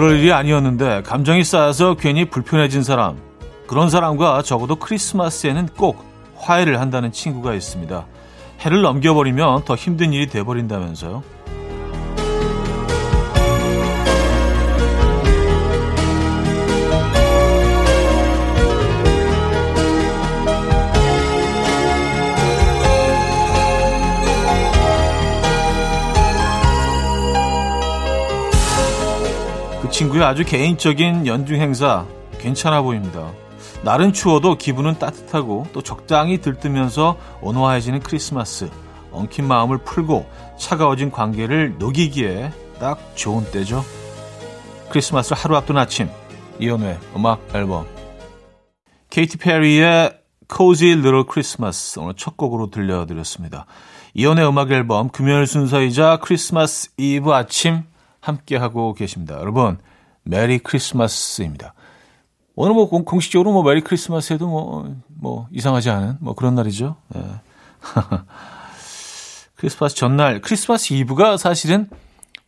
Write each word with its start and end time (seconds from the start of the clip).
그럴 0.00 0.18
일이 0.18 0.32
아니었는데 0.32 1.02
감정이 1.02 1.44
쌓여서 1.44 1.96
괜히 1.96 2.24
불편해진 2.24 2.82
사람 2.82 3.18
그런 3.66 3.90
사람과 3.90 4.40
적어도 4.40 4.76
크리스마스에는 4.76 5.68
꼭 5.76 6.02
화해를 6.36 6.80
한다는 6.80 7.12
친구가 7.12 7.52
있습니다. 7.52 8.06
해를 8.60 8.80
넘겨버리면 8.80 9.66
더 9.66 9.74
힘든 9.74 10.14
일이 10.14 10.26
돼버린다면서요. 10.26 11.22
친구의 30.00 30.24
아주 30.24 30.46
개인적인 30.46 31.26
연중 31.26 31.60
행사 31.60 32.06
괜찮아 32.38 32.80
보입니다. 32.80 33.34
날은 33.82 34.14
추워도 34.14 34.56
기분은 34.56 34.98
따뜻하고 34.98 35.66
또 35.74 35.82
적당히 35.82 36.40
들뜨면서 36.40 37.18
온화해지는 37.42 38.00
크리스마스. 38.00 38.70
엉킨 39.12 39.46
마음을 39.46 39.76
풀고 39.76 40.26
차가워진 40.58 41.10
관계를 41.10 41.76
녹이기에 41.78 42.50
딱 42.78 42.98
좋은 43.14 43.44
때죠. 43.50 43.84
크리스마스 44.88 45.34
하루 45.36 45.54
앞둔 45.54 45.76
아침 45.76 46.08
이연우의 46.60 46.98
음악 47.14 47.46
앨범 47.54 47.84
케이티 49.10 49.36
페리의 49.36 50.18
Cozy 50.50 50.92
Little 50.92 51.24
Christmas 51.30 51.98
오늘 51.98 52.14
첫 52.14 52.38
곡으로 52.38 52.70
들려드렸습니다. 52.70 53.66
이연의 54.14 54.48
음악 54.48 54.70
앨범 54.70 55.10
금요일 55.10 55.46
순서이자 55.46 56.20
크리스마스 56.22 56.88
이브 56.96 57.34
아침 57.34 57.82
함께하고 58.20 58.94
계십니다. 58.94 59.38
여러분 59.38 59.78
Merry 60.22 60.58
Christmas입니다. 60.58 61.74
오늘 62.54 62.74
뭐 62.74 62.88
공식적으로 62.88 63.52
뭐 63.52 63.62
Merry 63.62 63.80
Christmas 63.80 64.32
해도 64.32 64.46
뭐, 64.48 64.94
뭐 65.08 65.48
이상하지 65.52 65.90
않은 65.90 66.18
뭐 66.20 66.34
그런 66.34 66.54
날이죠. 66.54 66.96
네. 67.14 67.22
크리스마스 69.56 69.94
전날, 69.94 70.40
크리스마스 70.40 70.94
이브가 70.94 71.36
사실은, 71.36 71.88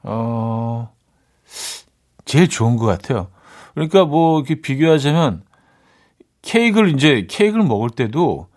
어, 0.03 0.93
제일 2.25 2.49
좋은 2.49 2.77
것 2.77 2.87
같아요. 2.87 3.29
그러니까 3.75 4.05
뭐 4.05 4.39
이렇게 4.39 4.61
비교하자면 4.61 5.45
케이크를 6.41 6.95
이제 6.95 7.27
케이크를 7.29 7.65
먹을 7.65 7.91
때도 7.91 8.49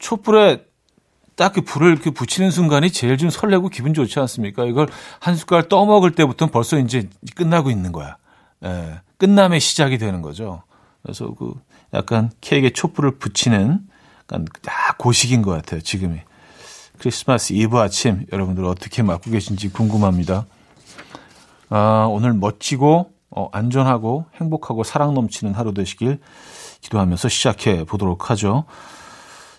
촛불에 0.00 0.68
딱 1.38 1.52
그 1.52 1.60
불을 1.62 1.92
이렇게 1.92 2.10
붙이는 2.10 2.50
순간이 2.50 2.90
제일 2.90 3.16
좀 3.16 3.30
설레고 3.30 3.68
기분 3.68 3.94
좋지 3.94 4.18
않습니까? 4.18 4.64
이걸 4.64 4.88
한 5.20 5.36
숟갈 5.36 5.68
떠먹을 5.68 6.10
때부터는 6.10 6.50
벌써 6.50 6.78
이제 6.78 7.08
끝나고 7.36 7.70
있는 7.70 7.92
거야. 7.92 8.16
예, 8.64 9.00
끝남의 9.18 9.60
시작이 9.60 9.98
되는 9.98 10.22
거죠. 10.22 10.62
그래서 11.02 11.32
그 11.34 11.54
약간 11.94 12.30
케이크에 12.40 12.70
촛불을 12.70 13.18
붙이는 13.18 13.80
약간 14.22 14.44
딱 14.62 14.98
고식인 14.98 15.42
것 15.42 15.52
같아요. 15.52 15.80
지금이. 15.80 16.18
크리스마스 16.98 17.52
이브 17.52 17.78
아침 17.78 18.26
여러분들 18.32 18.64
어떻게 18.64 19.02
맞고 19.02 19.30
계신지 19.30 19.70
궁금합니다. 19.70 20.46
아, 21.70 22.06
오늘 22.10 22.32
멋지고 22.32 23.12
어, 23.30 23.48
안전하고 23.52 24.26
행복하고 24.34 24.82
사랑 24.84 25.14
넘치는 25.14 25.54
하루 25.54 25.74
되시길 25.74 26.18
기도하면서 26.80 27.28
시작해 27.28 27.84
보도록 27.84 28.30
하죠. 28.30 28.64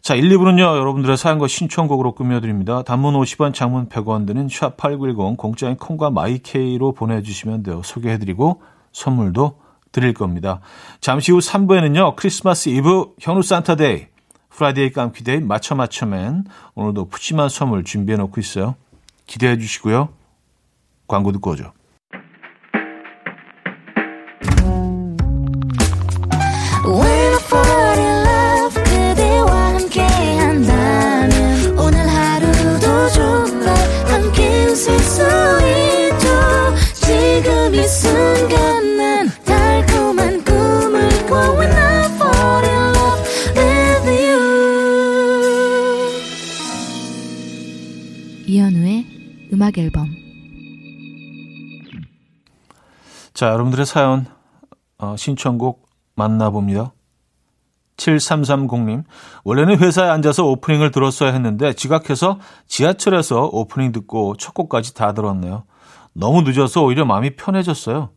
자, 0.02 0.16
1, 0.16 0.30
2부는요, 0.30 0.60
여러분들의 0.60 1.18
사연과 1.18 1.48
신청곡으로 1.48 2.14
꾸며드립니다. 2.14 2.84
단문 2.84 3.14
50원, 3.16 3.54
장문 3.54 3.90
100원 3.90 4.26
드는 4.26 4.48
샵8910 4.48 5.38
공짜인 5.38 5.76
콩과 5.76 6.10
my 6.10 6.43
K로 6.43 6.94
보내주시면 6.94 7.64
돼요. 7.64 7.82
소개해드리고 7.84 8.62
선물도 8.92 9.60
드릴 9.92 10.14
겁니다. 10.14 10.62
잠시 11.02 11.32
후 11.32 11.40
3부에는요, 11.40 12.16
크리스마스 12.16 12.70
이브 12.70 13.14
현우 13.20 13.42
산타 13.42 13.78
day, 13.78 14.08
Friday 14.50 14.92
깜퀴 14.92 15.25
day 15.25 15.40
맞춰 15.40 15.76
맞춰맨 15.76 16.46
오늘도 16.76 17.10
푸짐한 17.10 17.50
선물 17.50 17.84
준비해 17.84 18.18
놓고 18.18 18.40
있어요. 18.42 18.76
기대해 19.26 19.58
주시고요. 19.58 20.10
광고 21.08 21.32
듣고 21.32 21.52
오죠. 21.52 21.74
음악 49.70 49.78
앨범 49.78 50.10
자, 53.34 53.48
여러분들의 53.50 53.86
사연 53.86 54.26
어, 54.98 55.16
신청곡 55.16 55.88
만나봅니다. 56.16 56.92
7330님, 57.98 59.04
원래는 59.44 59.78
회사에 59.80 60.10
앉아서 60.10 60.46
오프닝을 60.46 60.92
들었어야 60.92 61.32
했는데 61.32 61.74
지각해서 61.74 62.40
지하철에서 62.68 63.50
오프닝 63.52 63.92
듣고 63.92 64.36
첫 64.38 64.54
곡까지 64.54 64.94
다 64.94 65.14
들었네요. 65.14 65.64
너무 66.14 66.42
늦어서 66.42 66.84
오히려 66.84 67.06
마음이 67.06 67.36
편해졌어요. 67.36 68.10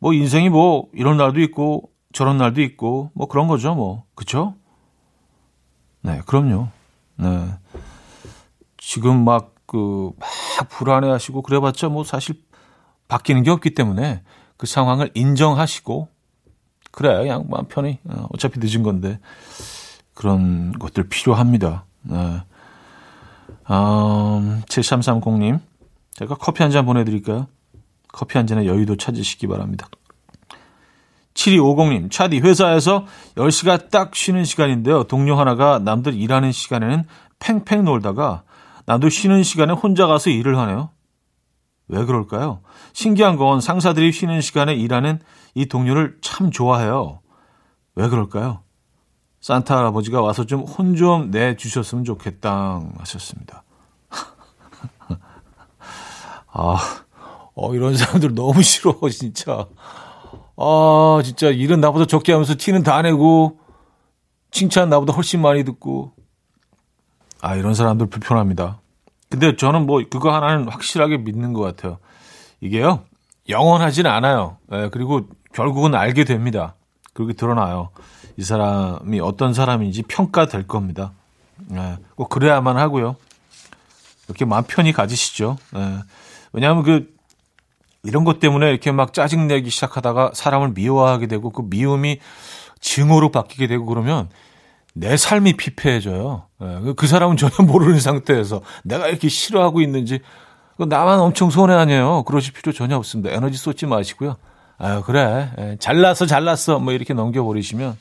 뭐 0.00 0.12
인생이 0.12 0.50
뭐 0.50 0.88
이런 0.92 1.16
날도 1.16 1.40
있고 1.42 1.90
저런 2.12 2.36
날도 2.36 2.60
있고 2.62 3.10
뭐 3.14 3.28
그런 3.28 3.46
거죠, 3.46 3.74
뭐. 3.74 4.04
그쵸? 4.14 4.54
네, 6.02 6.20
그럼요. 6.26 6.68
네. 7.16 7.54
지금 8.76 9.24
막 9.24 9.52
그 9.72 10.12
막 10.18 10.28
불안해하시고 10.68 11.42
그래봤자 11.42 11.88
뭐 11.88 12.04
사실 12.04 12.36
바뀌는 13.08 13.42
게 13.42 13.50
없기 13.50 13.74
때문에 13.74 14.22
그 14.56 14.66
상황을 14.66 15.10
인정하시고 15.14 16.08
그래 16.90 17.18
그냥 17.18 17.46
마음 17.48 17.66
편히 17.66 17.98
어, 18.04 18.26
어차피 18.32 18.60
늦은 18.60 18.82
건데 18.82 19.18
그런 20.14 20.72
것들 20.78 21.08
필요합니다. 21.08 21.84
네. 22.02 22.42
음, 23.70 24.62
7330님 24.66 25.60
제가 26.12 26.34
커피 26.36 26.62
한 26.62 26.70
잔 26.70 26.84
보내드릴까요? 26.84 27.46
커피 28.12 28.36
한 28.38 28.46
잔의 28.46 28.66
여유도 28.66 28.96
찾으시기 28.96 29.46
바랍니다. 29.46 29.88
7250님, 31.34 32.10
차디 32.10 32.40
회사에서 32.40 33.06
10시가 33.36 33.90
딱 33.90 34.14
쉬는 34.14 34.44
시간인데요. 34.44 35.04
동료 35.04 35.34
하나가 35.38 35.78
남들 35.78 36.14
일하는 36.14 36.52
시간에는 36.52 37.04
팽팽 37.38 37.84
놀다가 37.84 38.42
나도 38.86 39.08
쉬는 39.08 39.42
시간에 39.42 39.72
혼자 39.72 40.06
가서 40.06 40.30
일을 40.30 40.58
하네요. 40.58 40.90
왜 41.88 42.04
그럴까요? 42.04 42.60
신기한 42.92 43.36
건 43.36 43.60
상사들이 43.60 44.12
쉬는 44.12 44.40
시간에 44.40 44.74
일하는 44.74 45.20
이 45.54 45.66
동료를 45.66 46.18
참 46.22 46.50
좋아해요. 46.50 47.20
왜 47.94 48.08
그럴까요? 48.08 48.62
산타 49.40 49.76
할아버지가 49.76 50.20
와서 50.22 50.44
좀 50.46 50.64
혼 50.66 50.94
좀 50.96 51.30
내주셨으면 51.30 52.04
좋겠다 52.04 52.80
하셨습니다. 52.98 53.64
아, 56.52 56.76
어, 57.54 57.74
이런 57.74 57.96
사람들 57.96 58.34
너무 58.34 58.62
싫어, 58.62 58.94
진짜. 59.10 59.66
아, 60.56 61.20
진짜 61.24 61.48
일은 61.50 61.80
나보다 61.80 62.06
적게 62.06 62.32
하면서 62.32 62.54
티는 62.56 62.82
다 62.82 63.02
내고, 63.02 63.58
칭찬 64.50 64.88
나보다 64.90 65.12
훨씬 65.14 65.40
많이 65.40 65.64
듣고, 65.64 66.12
아, 67.42 67.56
이런 67.56 67.74
사람들 67.74 68.06
불편합니다. 68.06 68.80
근데 69.28 69.56
저는 69.56 69.84
뭐 69.84 70.00
그거 70.08 70.32
하나는 70.32 70.68
확실하게 70.68 71.18
믿는 71.18 71.52
것 71.52 71.60
같아요. 71.60 71.98
이게요, 72.60 73.02
영원하진 73.48 74.06
않아요. 74.06 74.58
예, 74.72 74.88
그리고 74.92 75.26
결국은 75.52 75.94
알게 75.94 76.24
됩니다. 76.24 76.76
그렇게 77.12 77.32
드러나요. 77.34 77.90
이 78.36 78.44
사람이 78.44 79.18
어떤 79.20 79.54
사람인지 79.54 80.04
평가될 80.04 80.68
겁니다. 80.68 81.12
예, 81.72 81.98
꼭 82.14 82.28
그래야만 82.28 82.76
하고요. 82.76 83.16
이렇게 84.28 84.44
마음 84.44 84.62
편히 84.64 84.92
가지시죠. 84.92 85.56
예, 85.74 85.98
왜냐하면 86.52 86.84
그, 86.84 87.12
이런 88.04 88.22
것 88.24 88.38
때문에 88.38 88.70
이렇게 88.70 88.92
막 88.92 89.12
짜증내기 89.12 89.68
시작하다가 89.68 90.30
사람을 90.34 90.72
미워하게 90.74 91.26
되고 91.26 91.50
그 91.50 91.62
미움이 91.64 92.20
증오로 92.80 93.30
바뀌게 93.30 93.66
되고 93.66 93.84
그러면 93.86 94.28
내 94.94 95.16
삶이 95.16 95.54
피폐해져요. 95.54 96.46
예, 96.60 96.92
그 96.96 97.06
사람은 97.06 97.36
전혀 97.36 97.54
모르는 97.66 97.98
상태에서 98.00 98.62
내가 98.84 99.08
이렇게 99.08 99.28
싫어하고 99.28 99.80
있는지 99.80 100.20
나만 100.78 101.20
엄청 101.20 101.50
손해 101.50 101.74
아니에요. 101.74 102.24
그러실 102.24 102.52
필요 102.52 102.72
전혀 102.72 102.96
없습니다. 102.96 103.34
에너지 103.34 103.56
쏟지 103.56 103.86
마시고요. 103.86 104.36
아유 104.78 105.02
그래 105.04 105.50
예, 105.58 105.76
잘났어 105.78 106.26
잘났어 106.26 106.78
뭐 106.78 106.92
이렇게 106.92 107.14
넘겨버리시면 107.14 107.96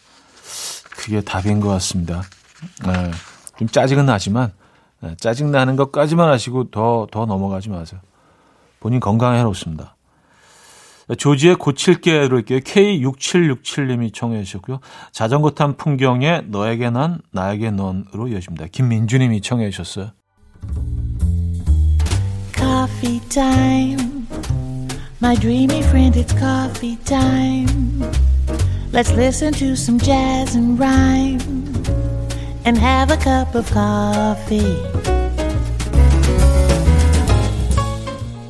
그게 0.91 1.21
답인 1.21 1.59
것 1.59 1.69
같습니다. 1.69 2.23
예, 2.87 3.11
좀 3.57 3.67
짜증은 3.67 4.05
나지만 4.05 4.51
짜증 5.17 5.51
나는 5.51 5.75
것까지만 5.75 6.29
하시고 6.29 6.71
더더 6.71 7.25
넘어가지 7.25 7.69
마세요. 7.69 7.99
본인 8.79 8.99
건강에 8.99 9.39
해롭습니다. 9.39 9.95
조지의 11.17 11.55
고칠게 11.55 12.27
들을게요. 12.29 12.59
K6767님이 12.59 14.13
청해 14.13 14.43
주셨고요. 14.43 14.79
자전거 15.11 15.51
탄 15.51 15.75
풍경에 15.77 16.43
너에게 16.47 16.89
난 16.89 17.21
나에게 17.31 17.71
넌으로 17.71 18.27
이어집니다. 18.27 18.67
김민주님이 18.71 19.41
청해 19.41 19.69
주셨어요. 19.71 20.11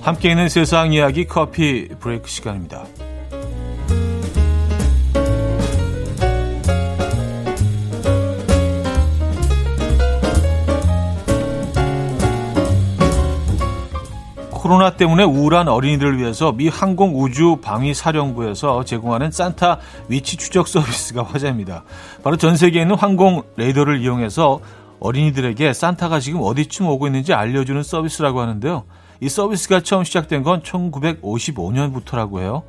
함께 0.01 0.31
있는 0.31 0.49
세상 0.49 0.91
이야기 0.93 1.25
커피 1.25 1.87
브레이크 1.99 2.27
시간입니다. 2.27 2.85
코로나 14.49 14.89
때문에 14.91 15.23
우울한 15.23 15.67
어린이들을 15.67 16.17
위해서 16.17 16.51
미 16.51 16.67
항공우주방위사령부에서 16.67 18.85
제공하는 18.85 19.29
산타 19.29 19.77
위치 20.07 20.35
추적 20.37 20.67
서비스가 20.67 21.21
화제입니다. 21.23 21.83
바로 22.23 22.37
전 22.37 22.57
세계에 22.57 22.81
있는 22.81 22.95
항공 22.95 23.43
레이더를 23.55 24.01
이용해서 24.01 24.61
어린이들에게 24.99 25.73
산타가 25.73 26.19
지금 26.19 26.41
어디쯤 26.41 26.87
오고 26.87 27.05
있는지 27.07 27.33
알려주는 27.33 27.83
서비스라고 27.83 28.39
하는데요. 28.39 28.83
이 29.21 29.29
서비스가 29.29 29.81
처음 29.81 30.03
시작된 30.03 30.41
건 30.41 30.63
1955년부터라고 30.63 32.39
해요. 32.39 32.63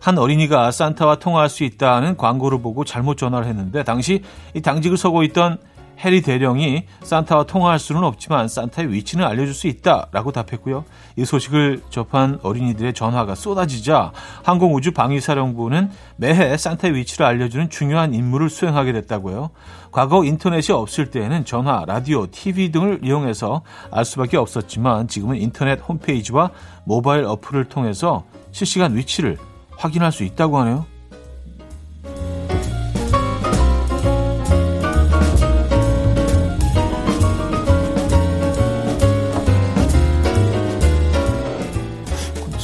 한 0.00 0.18
어린이가 0.18 0.72
산타와 0.72 1.20
통화할 1.20 1.48
수 1.48 1.62
있다는 1.62 2.16
광고를 2.16 2.60
보고 2.60 2.84
잘못 2.84 3.16
전화를 3.16 3.46
했는데 3.46 3.84
당시 3.84 4.22
이 4.52 4.60
당직을 4.60 4.96
서고 4.96 5.22
있던 5.22 5.58
해리 6.04 6.20
대령이 6.20 6.84
산타와 7.02 7.44
통화할 7.44 7.78
수는 7.78 8.02
없지만 8.02 8.48
산타의 8.48 8.92
위치는 8.92 9.24
알려줄 9.24 9.54
수 9.54 9.68
있다라고 9.68 10.32
답했고요. 10.32 10.84
이 11.16 11.24
소식을 11.24 11.82
접한 11.90 12.40
어린이들의 12.42 12.92
전화가 12.94 13.34
쏟아지자 13.34 14.12
항공우주방위사령부는 14.42 15.90
매해 16.16 16.56
산타의 16.56 16.94
위치를 16.94 17.26
알려주는 17.26 17.70
중요한 17.70 18.14
임무를 18.14 18.50
수행하게 18.50 18.92
됐다고요. 18.92 19.50
과거 19.92 20.24
인터넷이 20.24 20.74
없을 20.74 21.10
때에는 21.10 21.44
전화, 21.44 21.84
라디오, 21.86 22.26
TV 22.30 22.72
등을 22.72 23.00
이용해서 23.02 23.62
알 23.90 24.04
수밖에 24.04 24.36
없었지만 24.36 25.06
지금은 25.06 25.36
인터넷 25.36 25.78
홈페이지와 25.80 26.50
모바일 26.84 27.24
어플을 27.24 27.66
통해서 27.66 28.24
실시간 28.50 28.96
위치를 28.96 29.38
확인할 29.76 30.10
수 30.12 30.24
있다고 30.24 30.58
하네요. 30.58 30.91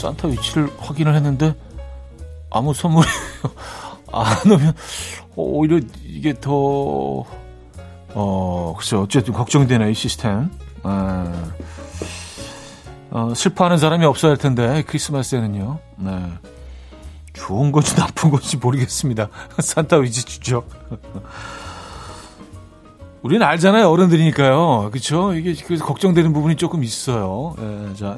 산타 0.08 0.28
위치를 0.28 0.70
확인을 0.78 1.14
했는데 1.14 1.54
아무 2.50 2.72
선물이 2.72 3.06
안 4.12 4.50
오면 4.50 4.74
오히려 5.36 5.80
이게 6.04 6.32
더 6.40 7.24
어, 8.14 8.74
글쎄 8.76 8.96
어쨌든 8.96 9.34
걱정되네 9.34 9.90
이 9.90 9.94
시스템. 9.94 10.50
아, 10.82 11.50
어, 13.10 13.34
슬퍼하는 13.34 13.76
사람이 13.76 14.04
없어야 14.06 14.30
할 14.30 14.38
텐데 14.38 14.82
크리스마스에는요. 14.86 15.78
네. 15.96 16.32
좋은 17.34 17.70
건지 17.70 17.94
나쁜 17.94 18.30
건지 18.30 18.56
모르겠습니다. 18.56 19.28
산타 19.60 19.98
위치 19.98 20.24
추적. 20.24 20.68
우리는 23.28 23.46
알잖아요. 23.46 23.90
어른들이니까요. 23.90 24.88
그렇죠? 24.90 25.34
이게 25.34 25.52
그래서 25.66 25.84
걱정되는 25.84 26.32
부분이 26.32 26.56
조금 26.56 26.82
있어요. 26.82 27.54
예, 27.60 27.94
자, 27.94 28.16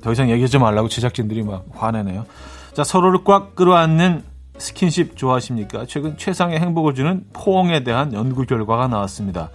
더 0.00 0.12
이상 0.12 0.30
얘기하지 0.30 0.58
말라고 0.58 0.88
제작진들이 0.88 1.42
막 1.42 1.64
화내네요. 1.74 2.24
자, 2.72 2.84
서로를 2.84 3.24
꽉 3.24 3.56
끌어안는 3.56 4.22
스킨십 4.56 5.16
좋아하십니까? 5.16 5.86
최근 5.88 6.16
최상의 6.16 6.60
행복을 6.60 6.94
주는 6.94 7.24
포옹에 7.32 7.82
대한 7.82 8.12
연구 8.12 8.46
결과가 8.46 8.86
나왔습니다. 8.86 9.50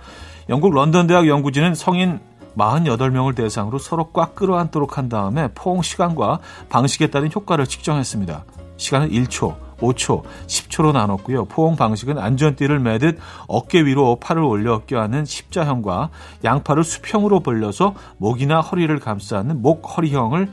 영국 0.49 0.73
런던 0.73 1.07
대학 1.07 1.29
연구진은 1.29 1.75
성인 1.75 2.19
48명을 2.57 3.37
대상으로 3.37 3.79
서로 3.79 4.11
꽉 4.11 4.35
끌어안도록 4.35 4.97
한 4.97 5.07
다음에 5.07 5.47
포옹 5.55 5.81
시간과 5.81 6.39
방식에 6.67 7.07
따른 7.07 7.29
효과를 7.33 7.67
측정했습니다. 7.67 8.43
시간은 8.75 9.11
1초, 9.11 9.55
5초, 9.79 10.23
10초로 10.47 10.91
나눴고요. 10.93 11.45
포옹 11.45 11.75
방식은 11.75 12.17
안전띠를 12.17 12.79
매듯 12.79 13.19
어깨 13.47 13.85
위로 13.85 14.17
팔을 14.17 14.43
올려 14.43 14.81
껴안는 14.85 15.25
십자형과 15.25 16.09
양팔을 16.43 16.83
수평으로 16.83 17.41
벌려서 17.41 17.93
목이나 18.17 18.61
허리를 18.61 18.97
감싸는 18.99 19.61
목허리형을 19.61 20.49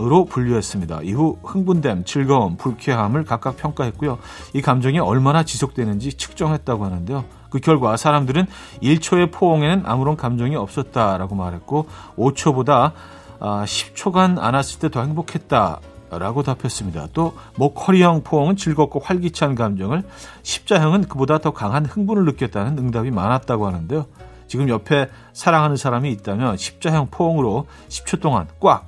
으로 0.00 0.26
분류했습니다. 0.26 1.00
이후 1.02 1.38
흥분됨, 1.42 2.04
즐거움, 2.04 2.56
불쾌함을 2.56 3.24
각각 3.24 3.56
평가했고요. 3.56 4.18
이 4.54 4.62
감정이 4.62 5.00
얼마나 5.00 5.42
지속되는지 5.42 6.12
측정했다고 6.12 6.84
하는데요. 6.84 7.24
그 7.50 7.58
결과 7.58 7.96
사람들은 7.96 8.46
1초의 8.80 9.32
포옹에는 9.32 9.82
아무런 9.86 10.16
감정이 10.16 10.54
없었다라고 10.54 11.34
말했고 11.34 11.88
5초보다 12.16 12.92
10초간 13.40 14.38
아, 14.38 14.46
안았을 14.46 14.78
때 14.78 14.88
더 14.88 15.02
행복했다. 15.02 15.80
라고 16.10 16.42
답했습니다. 16.42 17.08
또 17.12 17.36
목허리형 17.56 18.22
포옹은 18.22 18.56
즐겁고 18.56 19.00
활기찬 19.00 19.54
감정을 19.54 20.04
십자형은 20.42 21.08
그보다 21.08 21.38
더 21.38 21.52
강한 21.52 21.84
흥분을 21.84 22.24
느꼈다는 22.24 22.78
응답이 22.78 23.10
많았다고 23.10 23.66
하는데요. 23.66 24.06
지금 24.46 24.68
옆에 24.70 25.08
사랑하는 25.34 25.76
사람이 25.76 26.10
있다면 26.12 26.56
십자형 26.56 27.08
포옹으로 27.10 27.66
10초 27.88 28.20
동안 28.20 28.48
꽉 28.60 28.86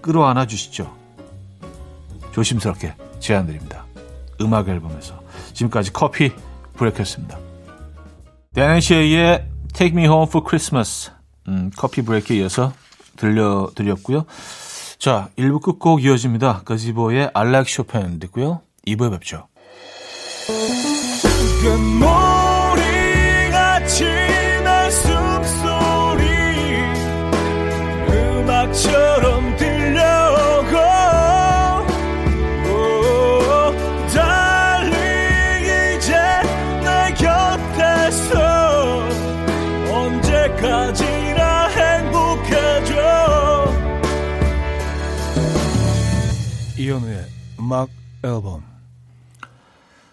끌어안아 0.00 0.46
주시죠. 0.46 0.90
조심스럽게 2.32 2.94
제안드립니다. 3.20 3.84
음악 4.40 4.68
앨범에서 4.68 5.20
지금까지 5.52 5.92
커피 5.92 6.32
브레이크였습니다. 6.74 7.38
데니시의 8.54 9.46
Take 9.74 9.92
Me 9.96 10.04
Home 10.04 10.26
for 10.28 10.44
Christmas 10.46 11.10
음, 11.48 11.70
커피 11.76 12.02
브레이크에 12.02 12.38
이어서 12.38 12.72
들려드렸고요. 13.16 14.24
자, 15.02 15.30
1부 15.36 15.60
끝곡 15.60 16.04
이어집니다. 16.04 16.62
거지보의 16.64 17.32
I 17.34 17.48
like 17.48 17.66
Chopin 17.66 18.20
듣고요. 18.20 18.60
2부에 18.86 19.10
뵙죠. 19.10 19.48
이현우의 46.92 47.26
음악 47.58 47.88
앨범. 48.22 48.62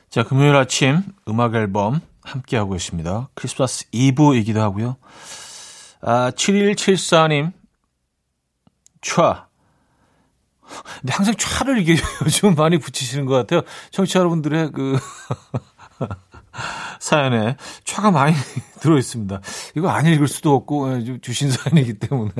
자, 0.10 0.24
금요일 0.24 0.56
아침 0.56 1.04
음악 1.28 1.54
앨범 1.56 2.00
함께하고 2.22 2.76
있습니다. 2.76 3.30
크리스마스 3.34 3.90
2부이기도 3.92 4.60
하고요. 4.60 4.96
아, 6.02 6.32
7174님, 6.32 7.52
촤. 9.02 9.46
근데 11.02 11.14
항상 11.14 11.34
촤를 11.34 11.82
이게 11.82 11.98
요즘 12.24 12.56
많이 12.56 12.78
붙이시는 12.78 13.26
것 13.26 13.36
같아요. 13.36 13.62
청취자 13.92 14.20
여러분들의 14.20 14.72
그, 14.72 14.98
사연에 17.02 17.58
촤가 17.84 18.12
많이 18.12 18.36
들어있습니다. 18.80 19.42
이거 19.76 19.90
안 19.90 20.06
읽을 20.06 20.30
수도 20.30 20.56
없고, 20.56 20.94
예, 20.94 21.20
주신 21.20 21.52
사연이기 21.52 21.96
때문에. 21.96 22.32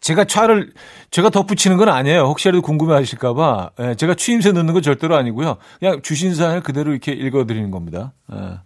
제가 0.00 0.24
차를 0.24 0.72
제가 1.10 1.30
덧붙이는 1.30 1.76
건 1.76 1.88
아니에요. 1.88 2.22
혹시라도 2.22 2.62
궁금해하실까봐 2.62 3.70
예, 3.80 3.94
제가 3.96 4.14
추임새 4.14 4.52
넣는 4.52 4.72
건 4.74 4.82
절대로 4.82 5.16
아니고요. 5.16 5.56
그냥 5.78 6.00
주신 6.02 6.34
사연을 6.34 6.62
그대로 6.62 6.92
이렇게 6.92 7.12
읽어드리는 7.12 7.70
겁니다. 7.70 8.12
예. 8.32 8.60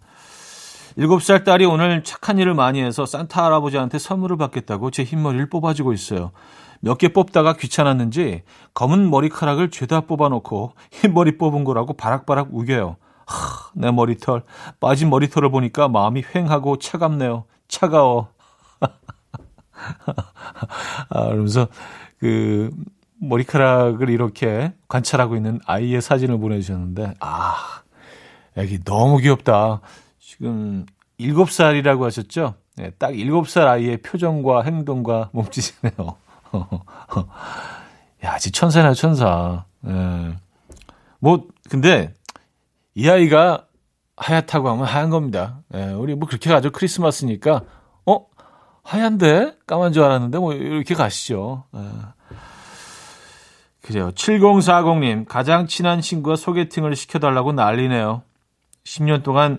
7살 0.98 1.44
딸이 1.44 1.64
오늘 1.64 2.04
착한 2.04 2.38
일을 2.38 2.52
많이 2.52 2.82
해서 2.82 3.06
산타 3.06 3.42
할아버지한테 3.46 3.98
선물을 3.98 4.36
받겠다고 4.36 4.90
제 4.90 5.04
흰머리를 5.04 5.48
뽑아주고 5.48 5.92
있어요. 5.94 6.32
몇 6.80 6.98
개 6.98 7.08
뽑다가 7.08 7.54
귀찮았는지 7.54 8.42
검은 8.74 9.08
머리카락을 9.08 9.70
죄다 9.70 10.02
뽑아놓고 10.02 10.74
흰머리 10.90 11.38
뽑은 11.38 11.64
거라고 11.64 11.94
바락바락 11.94 12.48
우겨요. 12.52 12.96
하, 13.24 13.70
내 13.74 13.90
머리털 13.90 14.42
빠진 14.80 15.08
머리털을 15.08 15.50
보니까 15.50 15.88
마음이 15.88 16.22
휑하고 16.22 16.78
차갑네요. 16.80 17.44
차가워. 17.68 18.28
아, 21.12 21.26
그러면서 21.26 21.68
그 22.18 22.70
머리카락을 23.20 24.10
이렇게 24.10 24.72
관찰하고 24.88 25.36
있는 25.36 25.60
아이의 25.66 26.02
사진을 26.02 26.38
보내주셨는데, 26.38 27.14
아, 27.20 27.54
애기 28.56 28.82
너무 28.82 29.18
귀엽다. 29.18 29.80
지금 30.18 30.86
7살이라고 31.20 32.02
하셨죠? 32.02 32.54
네, 32.76 32.90
딱 32.98 33.12
7살 33.12 33.66
아이의 33.66 33.98
표정과 33.98 34.62
행동과 34.62 35.30
몸짓이네요. 35.32 36.16
야, 38.24 38.38
진짜 38.38 38.60
천사네, 38.60 38.94
천사. 38.94 39.64
네. 39.80 40.36
뭐, 41.18 41.46
근데, 41.68 42.12
이 42.94 43.08
아이가 43.08 43.66
하얗다고 44.16 44.68
하면 44.70 44.84
하얀 44.84 45.10
겁니다. 45.10 45.60
네, 45.68 45.92
우리 45.92 46.14
뭐 46.14 46.28
그렇게 46.28 46.50
가죠. 46.50 46.70
크리스마스니까, 46.70 47.54
어? 47.54 47.64
하얀데? 48.82 49.58
까만 49.66 49.92
줄 49.92 50.02
알았는데, 50.02 50.38
뭐, 50.38 50.52
이렇게 50.54 50.94
가시죠. 50.94 51.64
네. 51.72 51.80
그래요. 53.82 54.10
7040님, 54.12 55.26
가장 55.26 55.66
친한 55.66 56.00
친구가 56.00 56.36
소개팅을 56.36 56.94
시켜달라고 56.94 57.52
난리네요. 57.52 58.22
10년 58.84 59.22
동안 59.22 59.58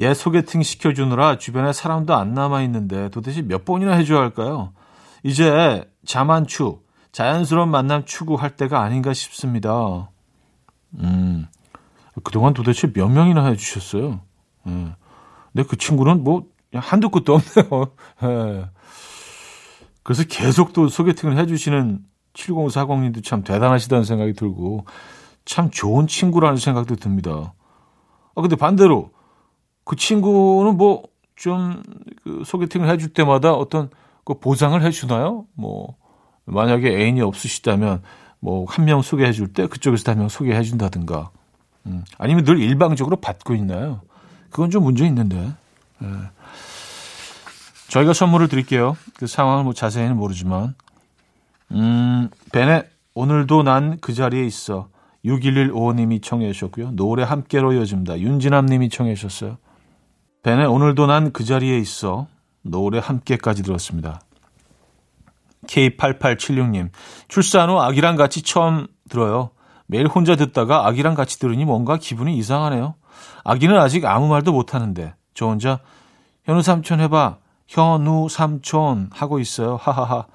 얘 0.00 0.12
소개팅 0.12 0.62
시켜주느라 0.62 1.38
주변에 1.38 1.72
사람도 1.72 2.14
안 2.14 2.34
남아있는데 2.34 3.08
도대체 3.10 3.42
몇 3.42 3.64
번이나 3.64 3.94
해줘야 3.94 4.20
할까요? 4.20 4.72
이제 5.22 5.88
자만추, 6.04 6.80
자연스러운 7.12 7.70
만남 7.70 8.04
추구할 8.04 8.56
때가 8.56 8.82
아닌가 8.82 9.14
싶습니다. 9.14 10.10
음, 10.98 11.46
그동안 12.22 12.52
도대체 12.52 12.92
몇 12.92 13.08
명이나 13.08 13.46
해주셨어요? 13.46 14.20
예. 14.66 14.70
근데 15.52 15.66
그 15.66 15.76
친구는 15.76 16.22
뭐, 16.22 16.44
한두 16.74 17.10
끝도 17.10 17.34
없네요. 17.34 17.86
예. 18.24 18.66
그래서 20.02 20.22
계속 20.28 20.72
또 20.72 20.88
소개팅을 20.88 21.36
해주시는 21.38 22.00
7040님도 22.34 23.24
참 23.24 23.42
대단하시다는 23.42 24.04
생각이 24.04 24.34
들고, 24.34 24.84
참 25.44 25.70
좋은 25.70 26.06
친구라는 26.06 26.58
생각도 26.58 26.96
듭니다. 26.96 27.54
아, 28.34 28.40
근데 28.42 28.56
반대로, 28.56 29.10
그 29.84 29.96
친구는 29.96 30.76
뭐, 30.76 31.02
좀, 31.34 31.82
그 32.24 32.42
소개팅을 32.44 32.88
해줄 32.90 33.10
때마다 33.12 33.52
어떤 33.54 33.90
그 34.24 34.38
보상을 34.38 34.80
해주나요? 34.82 35.46
뭐, 35.54 35.96
만약에 36.44 36.88
애인이 36.88 37.20
없으시다면, 37.22 38.02
뭐, 38.40 38.66
한 38.68 38.84
명 38.84 39.02
소개해 39.02 39.32
줄 39.32 39.52
때 39.52 39.66
그쪽에서 39.66 40.10
한 40.12 40.18
명 40.18 40.28
소개해 40.28 40.62
준다든가. 40.62 41.30
음, 41.86 42.04
아니면 42.18 42.44
늘 42.44 42.58
일방적으로 42.60 43.16
받고 43.16 43.54
있나요? 43.54 44.02
그건 44.50 44.70
좀 44.70 44.84
문제 44.84 45.06
있는데. 45.06 45.52
예. 46.02 46.06
저희가 47.88 48.12
선물을 48.12 48.48
드릴게요. 48.48 48.96
그 49.16 49.26
상황을 49.26 49.64
뭐 49.64 49.72
자세히는 49.72 50.16
모르지만. 50.16 50.74
음, 51.72 52.28
벤의 52.52 52.88
오늘도 53.14 53.62
난 53.62 53.98
그 54.00 54.12
자리에 54.14 54.44
있어. 54.44 54.88
6115님이 55.24 56.22
청해 56.22 56.52
주셨고요. 56.52 56.92
노래 56.92 57.22
함께로 57.24 57.72
이어집니다. 57.72 58.20
윤진남 58.20 58.66
님이 58.66 58.88
청해 58.88 59.14
주셨어요. 59.14 59.58
벤의 60.42 60.66
오늘도 60.66 61.06
난 61.06 61.32
그 61.32 61.44
자리에 61.44 61.78
있어. 61.78 62.26
노래 62.62 62.98
함께까지 62.98 63.62
들었습니다. 63.62 64.20
K8876님. 65.66 66.90
출산 67.28 67.70
후 67.70 67.80
아기랑 67.80 68.16
같이 68.16 68.42
처음 68.42 68.86
들어요. 69.08 69.50
매일 69.86 70.06
혼자 70.06 70.36
듣다가 70.36 70.86
아기랑 70.86 71.14
같이 71.14 71.38
들으니 71.38 71.64
뭔가 71.64 71.96
기분이 71.96 72.36
이상하네요. 72.38 72.94
아기는 73.44 73.76
아직 73.78 74.04
아무 74.04 74.28
말도 74.28 74.52
못하는데 74.52 75.14
저 75.36 75.46
혼자 75.46 75.78
현우 76.44 76.62
삼촌 76.62 77.00
해봐. 77.00 77.36
현우 77.68 78.28
삼촌 78.28 79.10
하고 79.12 79.38
있어요. 79.38 79.76
하하하. 79.76 80.26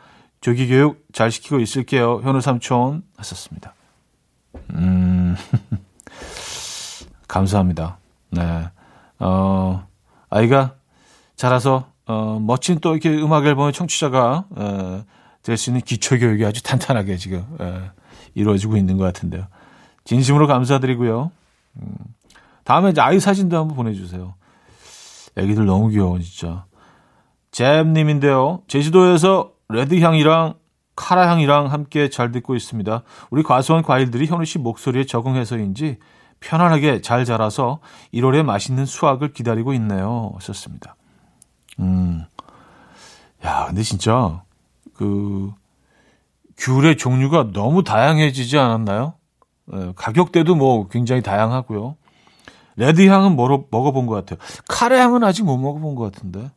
조기 0.41 0.67
교육 0.67 1.05
잘 1.11 1.31
시키고 1.31 1.59
있을게요. 1.59 2.21
현우 2.23 2.39
삼촌 2.39 3.03
하셨습니다. 3.17 3.73
음, 4.75 5.35
감사합니다. 7.27 7.97
네. 8.29 8.69
어, 9.19 9.87
아이가 10.29 10.75
자라서, 11.35 11.87
어, 12.05 12.39
멋진 12.39 12.79
또 12.79 12.91
이렇게 12.91 13.09
음악 13.09 13.45
앨범의 13.45 13.73
청취자가, 13.73 14.45
어, 14.49 15.03
될수 15.41 15.69
있는 15.69 15.81
기초 15.81 16.17
교육이 16.17 16.45
아주 16.45 16.61
탄탄하게 16.63 17.17
지금, 17.17 17.45
어, 17.59 17.89
이루어지고 18.35 18.77
있는 18.77 18.97
것 18.97 19.05
같은데요. 19.05 19.47
진심으로 20.03 20.47
감사드리고요. 20.47 21.31
음, 21.77 21.95
다음에 22.63 22.89
이제 22.91 23.01
아이 23.01 23.19
사진도 23.19 23.57
한번 23.57 23.75
보내주세요. 23.75 24.35
애기들 25.37 25.65
너무 25.65 25.89
귀여워, 25.89 26.19
진짜. 26.19 26.65
잼님인데요. 27.51 28.63
제주도에서 28.67 29.51
레드향이랑 29.69 30.55
카라향이랑 30.95 31.71
함께 31.71 32.09
잘 32.09 32.31
듣고 32.31 32.55
있습니다. 32.55 33.03
우리 33.29 33.43
과수원 33.43 33.81
과일들이 33.81 34.27
현우 34.27 34.45
씨 34.45 34.59
목소리에 34.59 35.05
적응해서인지 35.05 35.97
편안하게 36.39 37.01
잘 37.01 37.25
자라서 37.25 37.79
1월에 38.13 38.43
맛있는 38.43 38.85
수확을 38.85 39.33
기다리고 39.33 39.73
있네요. 39.73 40.31
하셨습니다. 40.35 40.95
음. 41.79 42.25
야, 43.45 43.65
근데 43.67 43.81
진짜 43.83 44.43
그 44.93 45.51
귤의 46.57 46.97
종류가 46.97 47.51
너무 47.53 47.83
다양해지지 47.83 48.57
않았나요? 48.57 49.13
예, 49.73 49.93
가격대도 49.95 50.55
뭐 50.55 50.87
굉장히 50.89 51.21
다양하고요. 51.21 51.95
레드 52.81 53.07
향은 53.07 53.35
먹어, 53.35 53.65
먹어본 53.69 54.07
것 54.07 54.15
같아요. 54.15 54.39
카레 54.67 54.97
향은 54.97 55.23
아직 55.23 55.43
못 55.43 55.55
먹어본 55.57 55.93
것 55.93 56.11
같은데. 56.11 56.49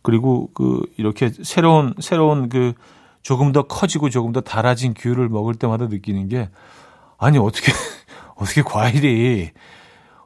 그리고 0.00 0.48
그 0.54 0.80
이렇게 0.96 1.30
새로운 1.42 1.92
새로운 2.00 2.48
그 2.48 2.72
조금 3.20 3.52
더 3.52 3.64
커지고 3.64 4.08
조금 4.08 4.32
더 4.32 4.40
달아진 4.40 4.94
귤을 4.94 5.28
먹을 5.28 5.54
때마다 5.54 5.86
느끼는 5.86 6.28
게 6.28 6.48
아니 7.18 7.36
어떻게 7.36 7.72
어떻게 8.36 8.62
과일이 8.62 9.50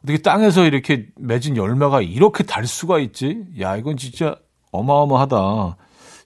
어떻게 0.05 0.19
땅에서 0.19 0.65
이렇게 0.65 1.09
맺은 1.17 1.57
열매가 1.57 2.03
이렇게 2.03 2.45
달 2.45 2.65
수가 2.65 3.01
있지? 3.01 3.45
야 3.61 3.77
이건 3.77 3.97
진짜 3.97 4.37
어마어마하다. 4.71 5.77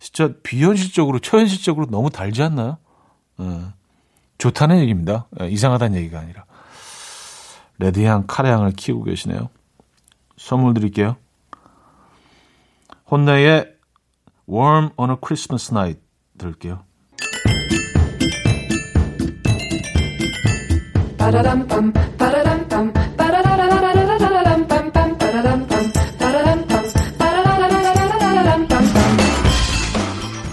진짜 0.01 0.35
비현실적으로 0.43 1.19
초현실적으로 1.19 1.87
너무 1.87 2.11
달지 2.11 2.43
않나요? 2.43 2.77
예. 3.41 3.61
좋다는 4.37 4.81
얘기입니다. 4.81 5.29
예, 5.41 5.49
이상하다는 5.49 5.99
얘기가 5.99 6.21
아니라 6.21 6.45
레드향, 7.81 8.25
카레향을 8.27 8.73
키우고 8.73 9.05
계시네요. 9.05 9.49
선물 10.37 10.75
드릴게요. 10.75 11.17
혼내의 13.11 13.75
Warm 14.49 14.91
on 14.97 15.11
a 15.11 15.17
Christmas 15.21 15.73
Night 15.73 16.01
들을게요. 16.39 16.85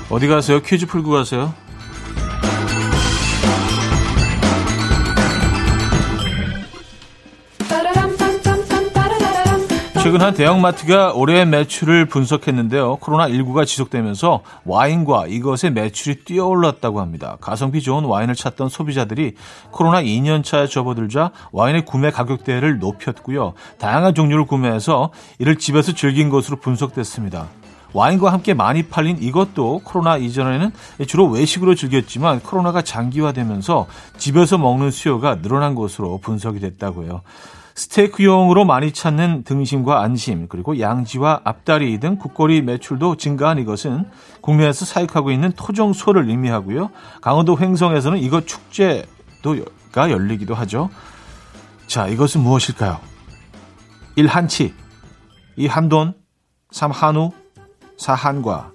어디 0.09 0.27
가세요? 0.27 0.61
퀴즈 0.61 0.85
풀고 0.87 1.11
가세요. 1.11 1.53
최근 10.01 10.21
한 10.21 10.33
대형마트가 10.33 11.13
올해의 11.13 11.47
매출을 11.47 12.05
분석했는데요. 12.05 12.97
코로나19가 12.97 13.65
지속되면서 13.65 14.41
와인과 14.63 15.25
이것의 15.27 15.73
매출이 15.73 16.23
뛰어올랐다고 16.23 17.01
합니다. 17.01 17.37
가성비 17.41 17.81
좋은 17.81 18.05
와인을 18.05 18.35
찾던 18.35 18.69
소비자들이 18.69 19.33
코로나 19.71 20.01
2년차에 20.01 20.69
접어들자 20.69 21.31
와인의 21.51 21.85
구매 21.85 22.11
가격대를 22.11 22.79
높였고요. 22.79 23.53
다양한 23.79 24.13
종류를 24.13 24.45
구매해서 24.45 25.11
이를 25.39 25.57
집에서 25.57 25.91
즐긴 25.93 26.29
것으로 26.29 26.57
분석됐습니다. 26.57 27.47
와인과 27.93 28.31
함께 28.31 28.53
많이 28.53 28.83
팔린 28.83 29.17
이것도 29.19 29.81
코로나 29.83 30.17
이전에는 30.17 30.71
주로 31.07 31.27
외식으로 31.27 31.73
즐겼지만 31.73 32.41
코로나가 32.41 32.81
장기화되면서 32.81 33.87
집에서 34.17 34.57
먹는 34.57 34.91
수요가 34.91 35.41
늘어난 35.41 35.73
것으로 35.73 36.19
분석이 36.19 36.59
됐다고요. 36.59 37.21
스테이크용으로 37.77 38.65
많이 38.65 38.91
찾는 38.91 39.43
등심과 39.43 40.01
안심, 40.01 40.47
그리고 40.47 40.79
양지와 40.79 41.41
앞다리 41.43 41.99
등 41.99 42.17
국거리 42.17 42.63
매출도 42.63 43.17
증가한 43.17 43.59
이것은 43.59 44.05
국내에서 44.41 44.83
사육하고 44.83 45.29
있는 45.29 45.51
토종 45.55 45.93
소를 45.93 46.27
의미하고요. 46.27 46.89
강원도 47.21 47.55
횡성에서는 47.57 48.17
이것 48.17 48.47
축제가 48.47 50.09
열리기도 50.09 50.55
하죠. 50.55 50.89
자, 51.85 52.07
이것은 52.07 52.41
무엇일까요? 52.41 52.97
1. 54.15 54.25
한치 54.25 54.73
2. 55.55 55.67
한돈 55.67 56.15
3. 56.71 56.89
한우 56.89 57.31
4. 57.97 58.15
한과 58.15 58.71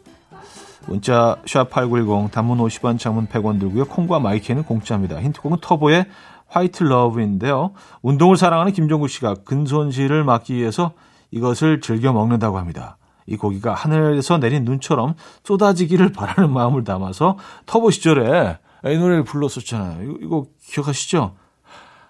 문자 0.87 1.37
샵8910 1.45 2.31
단문 2.31 2.59
50원 2.59 3.01
장문 3.01 3.27
100원 3.27 3.59
들고요. 3.59 3.87
콩과 3.87 4.21
my 4.21 4.33
K는 4.33 4.63
공짜입니다. 4.63 5.21
힌트곡은 5.21 5.59
터보의 5.61 6.07
White 6.53 6.85
Love인데요. 6.85 7.73
운동을 8.03 8.37
사랑하는 8.37 8.73
김종국 8.73 9.09
씨가 9.09 9.37
근손실을 9.45 10.23
막기 10.23 10.55
위해서 10.55 10.93
이것을 11.31 11.81
즐겨 11.81 12.13
먹는다고 12.13 12.59
합니다. 12.59 12.99
이 13.27 13.37
고기가 13.37 13.73
하늘에서 13.73 14.39
내린 14.39 14.65
눈처럼 14.65 15.15
쏟아지기를 15.45 16.13
바라는 16.13 16.53
마음을 16.55 16.85
담아서 16.85 17.39
터보 17.67 17.91
시절에 17.91 18.59
이 18.85 18.99
노래를 18.99 19.25
불렀었잖아요. 19.25 20.03
이거, 20.03 20.19
이거 20.21 20.47
기억하시죠? 20.63 21.37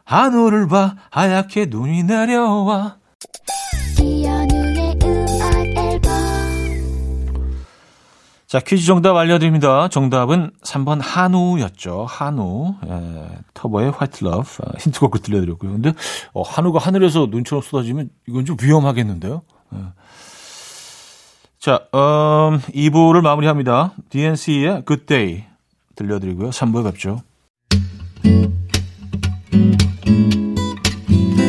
하늘을 0.05 0.67
봐 0.67 0.97
하얗게 1.11 1.67
눈이 1.67 2.03
내려와 2.05 2.97
자, 8.53 8.61
퀴즈 8.61 8.85
정답 8.85 9.17
알려드립니다. 9.17 9.89
정답은 9.89 10.51
3번 10.63 11.01
한우였죠. 11.01 12.05
한우. 12.07 12.75
예, 12.87 13.29
터보의 13.55 13.93
White 13.93 14.25
Love. 14.25 14.63
아, 14.63 14.73
힌트곡을 14.79 15.23
들려드렸고요. 15.23 15.73
근데, 15.73 15.95
어, 16.35 16.43
한우가 16.43 16.79
하늘에서 16.79 17.29
눈처럼 17.31 17.63
쏟아지면 17.63 18.11
이건 18.29 18.45
좀 18.45 18.59
위험하겠는데요. 18.63 19.41
예. 19.75 19.79
자, 21.61 21.87
음, 21.95 22.61
2부를 22.75 23.23
마무리합니다. 23.23 23.95
DNC의 24.11 24.83
Good 24.87 25.07
Day 25.07 25.47
들려드리고요. 25.95 26.51
3부에 26.51 26.85
뵙죠. 26.85 27.23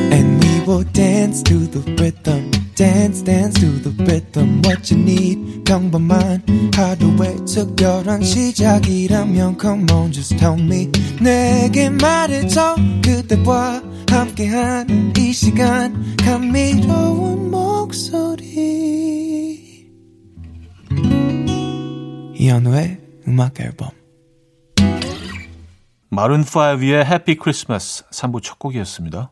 And 0.09 0.41
we 0.41 0.63
will 0.65 0.89
dance 0.93 1.43
to 1.43 1.69
the 1.69 1.83
rhythm. 1.97 2.62
Dance 2.75 3.23
dance 3.23 3.59
to 3.59 3.67
the 3.81 3.91
rhythm 4.03 4.61
what 4.65 4.93
you 4.93 5.01
need. 5.01 5.63
평범한 5.63 6.43
하루의 6.75 7.45
특별한 7.45 8.23
시작이라면 8.23 9.57
come 9.59 9.85
on 9.91 10.11
just 10.11 10.35
tell 10.37 10.59
me. 10.59 10.89
내게 11.21 11.89
말해줘 11.89 12.75
그대와 13.03 13.81
함께한 14.09 15.13
이 15.17 15.33
시간. 15.33 16.15
감미로운 16.17 17.51
목소리. 17.51 18.53
이현우의 22.35 22.97
음악 23.27 23.59
앨범. 23.59 23.89
마룬5의 26.11 27.05
해피 27.05 27.35
크리스마스 27.35 28.03
3부 28.09 28.43
첫 28.43 28.59
곡이었습니다. 28.59 29.31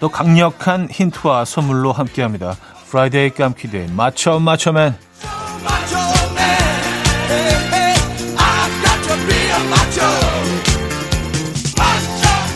또 0.00 0.08
강력한 0.08 0.88
힌트와 0.90 1.44
선물로 1.44 1.92
함께합니다. 1.92 2.56
Friday 2.88 3.30
깜퀴 3.30 3.73
day 3.73 3.92
마초 3.92 4.40
macho 4.40 4.75
man 4.75 4.96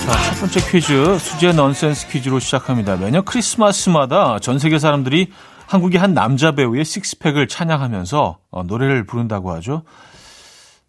자, 0.04 0.12
첫 0.22 0.40
번째 0.40 0.60
퀴즈 0.70 1.18
수제 1.18 1.52
넌센스 1.52 2.08
퀴즈로 2.08 2.38
시작합니다. 2.38 2.96
매년 2.96 3.24
크리스마스마다 3.24 4.38
전 4.38 4.58
세계 4.58 4.78
사람들이 4.78 5.30
한국의 5.66 6.00
한 6.00 6.12
남자 6.12 6.52
배우의 6.52 6.84
six-pack을 6.84 7.48
찬양하면서 7.48 8.38
어, 8.50 8.62
노래를 8.64 9.06
부른다고 9.06 9.52
하죠. 9.52 9.82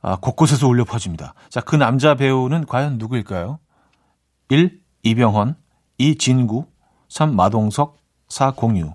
아, 0.02 0.18
곳곳에서 0.18 0.68
울려 0.68 0.84
퍼집니다. 0.84 1.34
자, 1.50 1.62
그 1.62 1.76
남자 1.76 2.16
배우는 2.16 2.66
과연 2.66 2.98
누구일까요? 2.98 3.60
1. 4.50 4.80
이병헌 5.04 5.56
2. 5.98 6.18
진구 6.18 6.66
3. 7.10 7.36
마동석 7.36 7.98
4. 8.30 8.52
공유 8.52 8.92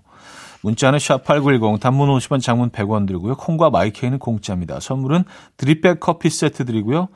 문자는 0.62 0.98
샵8910 0.98 1.80
단문 1.80 2.08
50원 2.08 2.42
장문 2.42 2.70
100원 2.70 3.06
들고요. 3.06 3.36
콩과 3.36 3.70
마이케이는 3.70 4.18
공짜입니다. 4.18 4.80
선물은 4.80 5.24
드립백 5.56 6.00
커피 6.00 6.28
세트 6.28 6.64
드리고요. 6.64 7.08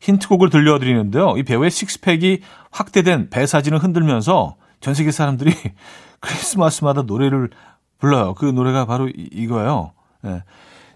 힌트곡을 0.00 0.50
들려드리는데요. 0.50 1.36
이 1.36 1.42
배우의 1.42 1.70
식스팩이 1.70 2.40
확대된 2.70 3.30
배 3.30 3.46
사진을 3.46 3.78
흔들면서 3.78 4.56
전 4.80 4.94
세계 4.94 5.10
사람들이 5.10 5.54
크리스마스마다 6.20 7.02
노래를 7.02 7.50
불러요. 7.98 8.34
그 8.34 8.44
노래가 8.46 8.84
바로 8.84 9.08
이, 9.08 9.46
거예요 9.46 9.92
네. 10.22 10.42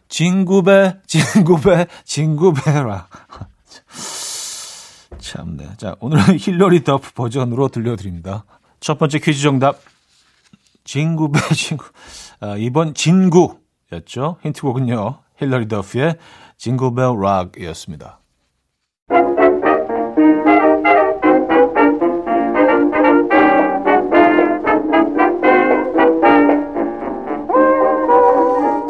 진구배, 0.09 0.99
진구배, 1.07 1.87
진구배라. 2.05 3.09
참네. 5.27 5.77
자, 5.77 5.97
오늘은 6.01 6.39
힐러리 6.39 6.85
더프 6.85 7.13
버전으로 7.15 7.69
들려드립니다. 7.69 8.45
첫 8.81 8.99
번째 8.99 9.19
퀴즈 9.19 9.43
정답. 9.43 9.81
진구 10.85 11.33
배, 11.33 11.41
진구. 11.55 11.85
아, 12.41 12.57
이번 12.57 12.95
진구였죠. 12.95 14.39
힌트곡은요. 14.43 15.19
힐러리 15.39 15.67
더프의 15.69 16.17
징글벨 16.59 17.21
락이었습니다. 17.21 18.21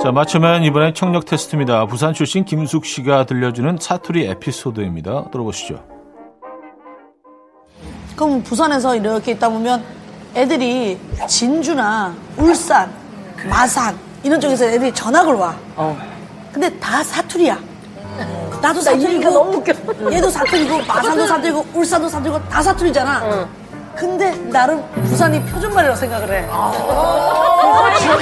자, 0.03 0.13
맞추면 0.13 0.63
이번엔 0.63 0.95
청력 0.95 1.25
테스트입니다. 1.25 1.87
부산 1.87 2.13
출신 2.13 2.45
김숙 2.45 2.85
씨가 2.85 3.25
들려주는 3.27 3.79
사투리 3.81 4.25
에피소드입니다. 4.27 5.31
들어보시죠. 5.31 5.96
그럼 8.17 8.43
부산에서 8.43 8.97
이렇게 8.97 9.33
있다 9.33 9.49
보면 9.49 9.85
애들이 10.35 10.99
진주나 11.29 12.15
울산, 12.37 12.91
마산 13.49 13.97
이런 14.23 14.41
쪽에서 14.41 14.65
애들이 14.65 14.93
전학을 14.93 15.35
와. 15.35 15.55
근데 16.53 16.71
다 16.79 17.03
사투리야. 17.05 17.59
나도 18.63 18.81
사투리고 18.81 19.31
너무 19.31 19.57
웃겨. 19.59 19.73
얘도 20.13 20.31
사투리고 20.31 20.79
마산도 20.87 21.27
사투리고 21.27 21.67
울산도 21.75 22.09
사투리고 22.09 22.49
다 22.49 22.63
사투리잖아. 22.63 23.47
근데 23.95 24.35
나름 24.51 24.83
부산이 25.05 25.43
표준말이라고 25.45 25.97
생각을 25.99 26.31
해. 26.33 26.47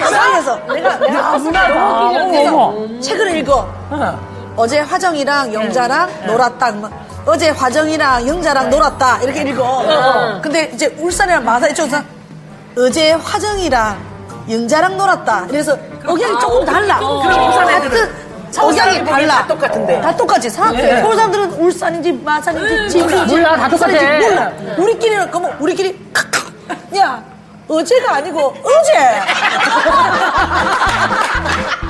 부산에서 0.02 0.56
내가 0.72 0.96
내가 0.98 1.38
문화가 1.38 2.10
그래서 2.30 2.74
책을 3.00 3.36
읽어. 3.38 3.68
어제 4.56 4.80
화정이랑 4.80 5.52
영자랑 5.52 6.08
놀았다. 6.26 6.72
뭐, 7.24 7.34
어제 7.34 7.50
화정이랑 7.50 8.26
영자랑 8.28 8.70
놀았다. 8.70 9.18
이렇게 9.22 9.42
읽어. 9.42 10.40
근데 10.42 10.70
이제 10.74 10.86
울산이랑 10.98 11.44
마산 11.44 11.70
이쪽에서 11.70 12.02
어제 12.76 13.12
화정이랑 13.12 13.98
영자랑 14.50 14.96
놀았다. 14.96 15.46
그래서 15.48 15.76
억양이 16.06 16.38
조금 16.40 16.64
달라. 16.64 16.98
그럼 16.98 17.46
부산 17.50 17.68
애들은 17.70 18.14
억양이 18.58 19.04
달라. 19.04 19.38
다 19.38 19.46
똑같은데. 19.46 20.00
다 20.00 20.16
똑같지. 20.16 20.50
사, 20.50 20.68
서울 20.68 21.16
사람들은 21.16 21.52
울산인지 21.52 22.12
마산인지 22.12 22.88
진주인지 22.90 23.34
몰라, 23.36 23.56
다 23.56 23.68
똑같아. 23.68 23.92
몰라. 23.92 24.52
우리끼리는 24.76 25.28
그러면 25.30 25.56
우리끼리. 25.58 25.98
야 26.98 27.22
어제가 27.68 28.16
아니고 28.16 28.54
어제. 28.62 29.22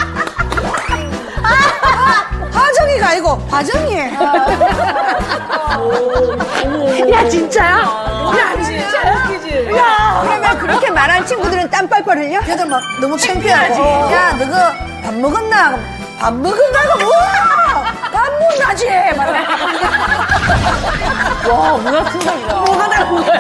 화정이가 2.55 3.09
아니고 3.09 3.29
화정이. 3.51 3.97
야 7.13 7.29
진짜야? 7.29 7.79
야 8.39 8.63
진짜야? 8.63 9.77
야 9.77 10.21
그러면 10.23 10.59
그렇게 10.59 10.91
말하는 10.91 11.27
친구들은 11.27 11.69
땀 11.71 11.89
빨빨 11.89 12.19
흘려? 12.19 12.41
걔들 12.41 12.67
막 12.67 12.81
너무 13.01 13.17
창피하고 13.19 14.13
야 14.13 14.33
너거 14.35 14.53
밥 15.03 15.15
먹었나? 15.15 15.77
밥 16.19 16.33
먹었나가 16.35 16.97
뭐야? 16.97 17.95
밥 18.13 18.33
먹나지? 18.39 18.89
와 21.51 21.73
문화 21.77 22.05
충격이다. 22.11 22.55
뭐가 22.55 22.89
다른 22.89 23.15
거야? 23.17 23.39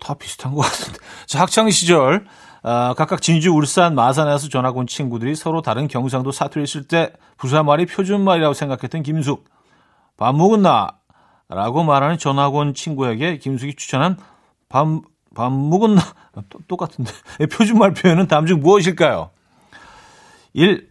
다 0.00 0.14
비슷한 0.14 0.54
것 0.54 0.62
같은데. 0.62 0.98
자, 1.26 1.40
학창 1.40 1.70
시절 1.70 2.24
아, 2.66 2.94
각각 2.94 3.20
진주, 3.20 3.50
울산, 3.52 3.94
마산에서 3.94 4.48
전학 4.48 4.78
온 4.78 4.86
친구들이 4.86 5.36
서로 5.36 5.60
다른 5.60 5.86
경상도 5.86 6.32
사투리 6.32 6.66
쓸 6.66 6.88
때 6.88 7.12
부산말이 7.36 7.84
표준말이라고 7.84 8.54
생각했던 8.54 9.02
김숙. 9.02 9.44
밥 10.16 10.34
먹었나? 10.34 10.98
라고 11.50 11.84
말하는 11.84 12.16
전학 12.16 12.54
온 12.54 12.72
친구에게 12.72 13.36
김숙이 13.36 13.76
추천한 13.76 14.16
밥, 14.70 14.88
밥 15.34 15.52
먹었나? 15.52 16.00
또, 16.48 16.58
똑같은데. 16.66 17.12
표준말 17.52 17.92
표현은 17.92 18.28
다음 18.28 18.46
중 18.46 18.60
무엇일까요? 18.60 19.30
1. 20.54 20.90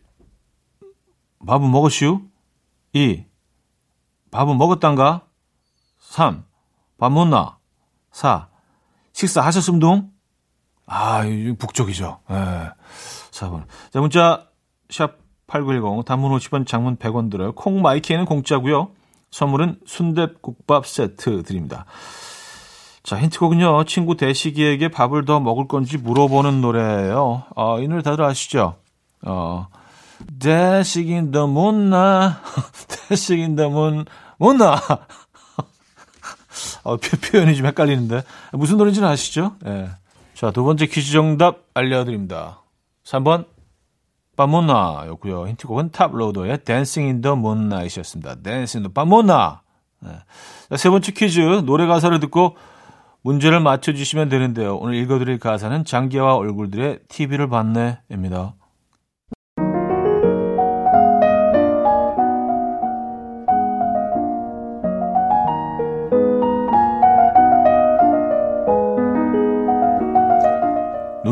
밥은 1.48 1.72
먹었슈? 1.72 2.22
2. 2.94 3.26
밥은 4.30 4.60
먹었단가? 4.60 5.26
3. 5.98 6.46
밥 7.00 7.12
먹나? 7.12 7.58
4. 8.12 8.48
식사하셨음동? 9.14 10.13
아, 10.86 11.24
이 11.26 11.56
북쪽이죠. 11.58 12.20
예. 12.30 12.70
4번. 13.32 13.64
자, 13.92 14.00
문자, 14.00 14.48
샵 14.90 15.18
8910, 15.48 16.06
단문 16.06 16.32
50원, 16.38 16.68
장문 16.68 16.98
100원 16.98 17.32
들어요. 17.32 17.54
콩 17.54 17.82
마이키에는 17.82 18.26
공짜고요 18.26 18.92
선물은 19.32 19.80
순댓국밥 19.86 20.88
세트 20.88 21.44
드립니다. 21.44 21.86
자, 23.04 23.20
힌트곡은요, 23.20 23.84
친구 23.86 24.16
대식이에게 24.16 24.90
밥을 24.90 25.26
더 25.26 25.40
먹을 25.40 25.68
건지 25.68 25.98
물어보는 25.98 26.62
노래예요. 26.62 27.44
어, 27.56 27.82
이 27.82 27.88
노래 27.88 28.02
다들 28.02 28.24
아시죠? 28.24 28.76
어, 29.24 29.68
대식인 30.40 31.32
더 31.32 31.48
못나, 31.48 32.42
대식인 33.10 33.56
더 33.56 33.70
못, 33.70 34.06
못나. 34.38 34.80
어, 36.84 36.98
표, 36.98 37.18
표현이 37.18 37.56
좀 37.56 37.66
헷갈리는데. 37.66 38.24
무슨 38.54 38.78
노래인지는 38.78 39.08
아시죠? 39.08 39.56
예. 39.66 39.90
자, 40.44 40.52
두 40.52 40.66
번째 40.66 40.88
퀴즈 40.88 41.14
정답 41.14 41.60
알려드립니다. 41.74 42.64
3번, 43.06 43.46
빠모나였고요. 44.36 45.48
힌트곡은 45.48 45.92
탑로더의 45.92 46.66
in 47.08 47.22
the 47.22 47.34
Moonlight이었습니다. 47.38 48.42
Dancing 48.44 48.80
in 48.80 48.84
the 48.84 48.94
빠모나. 48.94 49.62
네. 50.02 50.10
자, 50.70 50.76
세 50.76 50.90
번째 50.90 51.14
퀴즈, 51.14 51.40
노래 51.66 51.86
가사를 51.86 52.20
듣고 52.20 52.58
문제를 53.22 53.62
맞춰주시면 53.62 54.28
되는데요. 54.28 54.76
오늘 54.76 54.96
읽어드릴 54.96 55.40
가사는 55.40 55.86
장기와 55.86 56.36
얼굴들의 56.36 57.00
TV를 57.08 57.48
봤네입니다. 57.48 58.56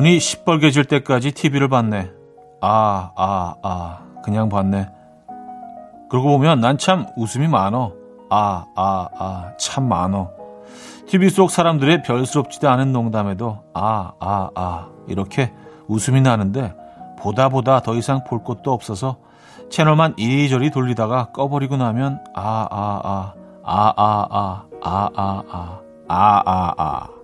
눈이 0.02 0.20
시뻘개질 0.20 0.86
때까지 0.86 1.32
TV를 1.32 1.68
봤네. 1.70 2.10
아, 2.60 3.12
아, 3.16 3.54
아. 3.62 4.00
그냥 4.24 4.50
봤네. 4.50 4.90
그러고 6.10 6.30
보면 6.30 6.60
난 6.60 6.80
참 6.80 7.06
웃음이 7.16 7.48
많어. 7.48 7.94
아, 8.32 8.66
아, 8.76 9.08
아. 9.20 9.52
참 9.60 9.88
많어. 9.88 10.32
TV 11.06 11.30
속 11.30 11.52
사람들의 11.52 12.02
별스럽지도 12.02 12.68
않은 12.68 12.92
농담에도 12.92 13.60
아, 13.76 14.14
아, 14.20 14.50
아. 14.56 14.88
이렇게 15.08 15.54
웃음이 15.88 16.22
나는데 16.22 16.74
보다 17.20 17.50
보다 17.50 17.82
더 17.82 17.94
이상 17.94 18.24
볼 18.24 18.44
것도 18.44 18.74
없어서 18.74 19.18
채널만 19.70 20.16
이리저리 20.18 20.72
돌리다가 20.72 21.32
꺼버리고 21.32 21.78
나면 21.78 22.24
아, 22.34 22.68
아, 22.72 23.02
아. 23.04 23.34
아, 23.64 23.94
아, 23.96 24.28
아. 24.32 24.66
아, 24.82 25.10
아, 25.16 25.44
아. 25.52 25.80
아, 26.08 26.42
아, 26.44 26.74
아. 26.76 27.20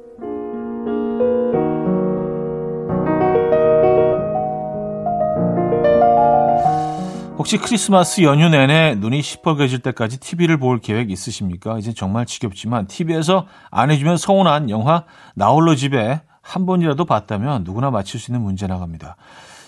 혹시 7.38 7.58
크리스마스 7.58 8.21
연휴 8.23 8.50
내내 8.50 8.95
눈이 8.95 9.21
시뻘개질 9.21 9.80
때까지 9.80 10.19
TV를 10.19 10.58
볼 10.58 10.80
계획 10.80 11.12
있으십니까? 11.12 11.78
이제 11.78 11.93
정말 11.93 12.26
지겹지만 12.26 12.88
TV에서 12.88 13.45
안 13.69 13.91
해주면 13.91 14.17
서운한 14.17 14.71
영화 14.71 15.04
나홀로 15.36 15.76
집에 15.76 16.21
한 16.41 16.65
번이라도 16.65 17.06
봤다면 17.06 17.63
누구나 17.63 17.91
맞힐 17.91 18.19
수 18.19 18.32
있는 18.32 18.41
문제 18.41 18.65
나갑니다. 18.65 19.17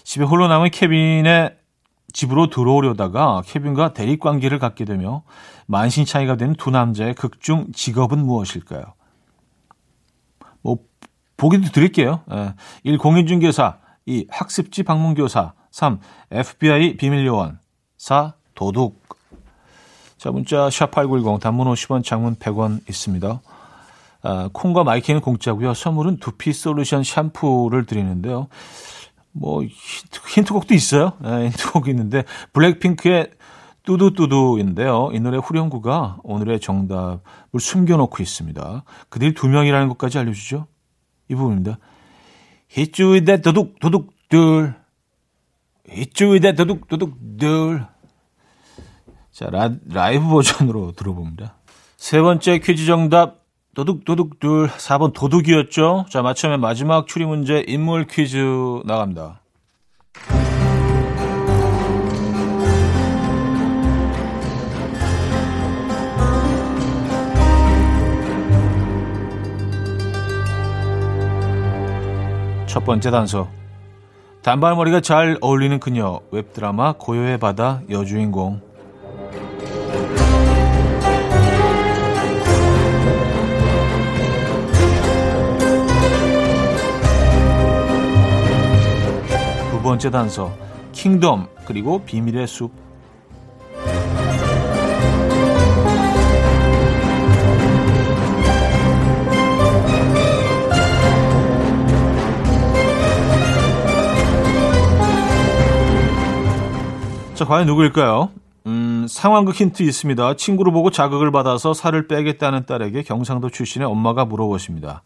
집에 0.04 0.26
홀로 0.26 0.48
남은 0.48 0.72
케빈의 0.72 1.56
집으로 2.12 2.50
들어오려다가 2.50 3.44
케빈과 3.46 3.94
대립 3.94 4.20
관계를 4.20 4.58
갖게 4.58 4.84
되며 4.84 5.22
만신창이가 5.68 6.38
되는 6.38 6.56
두 6.56 6.72
남자의 6.72 7.14
극중 7.14 7.68
직업은 7.74 8.26
무엇일까요? 8.26 8.82
뭐 10.64 10.78
보기도 11.38 11.72
드릴게요. 11.72 12.22
예. 12.34 12.56
1. 12.84 12.98
공인중개사 12.98 13.78
2. 14.08 14.26
학습지 14.32 14.82
방문교사 14.82 15.54
3. 15.72 16.00
FBI 16.32 16.98
비밀요원 16.98 17.60
4. 17.98 18.34
도둑 18.56 19.02
자 20.18 20.32
문자 20.32 20.68
샵8910 20.68 21.40
단문 21.40 21.68
50원 21.68 22.04
장문 22.04 22.36
100원 22.36 22.88
있습니다. 22.90 23.42
아, 24.22 24.50
콩과 24.52 24.84
my 24.84 24.94
K는 24.94 25.22
공짜고요. 25.22 25.74
선물은 25.74 26.18
두피 26.18 26.52
솔루션 26.52 27.04
샴푸를 27.04 27.86
드리는데요. 27.86 28.50
뭐 29.32 29.64
힌트, 29.64 30.20
힌트 30.28 30.54
곡도 30.54 30.74
있어요. 30.74 31.14
네, 31.20 31.46
힌트곡이 31.46 31.90
있는데 31.92 32.24
블랙핑크의 32.52 33.32
뚜두뚜두인데요. 33.84 35.12
이 35.14 35.20
노래 35.20 35.38
후렴구가 35.38 36.18
오늘의 36.24 36.60
정답을 36.60 37.60
숨겨놓고 37.60 38.22
있습니다. 38.22 38.84
그들이 39.10 39.34
두 39.34 39.48
명이라는 39.48 39.88
것까지 39.90 40.20
알려주죠. 40.20 40.68
이 41.30 41.36
부분입니다. 41.36 41.80
히쭈이데 42.68 43.42
도둑 43.42 43.80
도둑 43.80 44.14
둘 44.30 44.76
히쭈이데 45.92 46.54
도둑 46.54 46.88
도둑 46.88 47.18
둘 47.38 47.86
자, 49.32 49.50
라, 49.50 49.72
라이브 49.90 50.28
버전으로 50.28 50.92
들어봅니다. 50.92 51.56
세 51.96 52.20
번째 52.20 52.60
퀴즈 52.60 52.86
정답 52.86 53.38
도둑 53.74 54.04
도둑 54.04 54.40
둘 54.40 54.68
4번 54.68 55.14
도둑이었죠. 55.14 56.08
자, 56.10 56.22
맞추면 56.22 56.60
마지막 56.60 57.08
추리 57.08 57.26
문제 57.26 57.64
인물 57.66 58.06
퀴즈 58.06 58.38
나갑니다. 58.86 59.42
첫 72.68 72.84
번째 72.84 73.10
단서. 73.10 73.59
단발머리가 74.50 75.02
잘 75.02 75.38
어울리는 75.42 75.80
그녀. 75.80 76.22
웹드라마 76.32 76.94
고요의 76.94 77.38
바다 77.38 77.84
여주인공. 77.88 78.60
두 89.70 89.82
번째 89.84 90.10
단서. 90.10 90.52
킹덤 90.94 91.46
그리고 91.66 92.04
비밀의 92.04 92.48
숲. 92.48 92.89
자, 107.40 107.46
과연 107.46 107.68
누구일까요? 107.68 108.32
음, 108.66 109.06
상황극 109.08 109.56
힌트 109.56 109.82
있습니다. 109.82 110.36
친구를 110.36 110.74
보고 110.74 110.92
자극을 110.92 111.32
받아서 111.32 111.74
살을 111.74 112.10
빼겠다는 112.10 112.66
딸에게 112.66 113.04
경상도 113.04 113.50
출신의 113.50 113.88
엄마가 113.88 114.26
물어보십니다. 114.26 115.04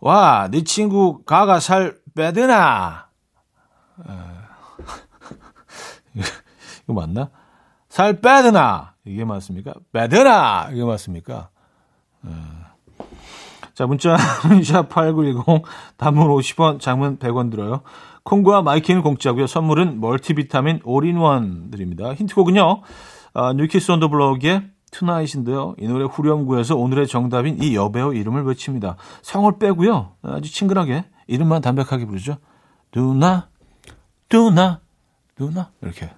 와, 0.00 0.48
네 0.50 0.64
친구 0.64 1.22
가가 1.24 1.60
살 1.60 1.98
빼드나? 2.14 3.08
이거 6.14 6.94
맞나? 6.94 7.28
살 7.90 8.22
빼드나? 8.22 8.94
이게 9.04 9.26
맞습니까? 9.26 9.74
빼드나? 9.92 10.70
이게 10.72 10.84
맞습니까? 10.84 11.50
자, 13.74 13.86
문자, 13.86 14.16
샵8910, 14.42 15.62
단문 15.98 16.28
50원, 16.28 16.80
장문 16.80 17.18
100원 17.18 17.50
들어요. 17.50 17.82
콩과 18.28 18.60
my 18.60 18.71
K는 18.71 19.00
공짜고요. 19.00 19.46
선물은 19.46 20.00
multivitamin 20.00 20.80
all-in-one 20.84 21.70
드립니다. 21.70 22.12
힌트곡은요. 22.12 22.82
아, 23.32 23.52
뉴키스 23.54 23.90
온더 23.92 24.08
블럭의 24.08 24.64
투나잇인데요. 24.90 25.74
이 25.78 25.88
노래 25.88 26.04
후렴구에서 26.04 26.76
오늘의 26.76 27.06
정답인 27.06 27.62
이 27.62 27.74
여배우 27.74 28.14
이름을 28.14 28.42
외칩니다. 28.44 28.96
성을 29.22 29.50
빼고요. 29.58 30.12
아주 30.22 30.52
친근하게 30.52 31.06
이름만 31.26 31.62
담백하게 31.62 32.04
부르죠. 32.04 32.36
누나, 32.92 33.48
누나, 34.28 34.80
누나 35.38 35.70
이렇게. 35.80 36.10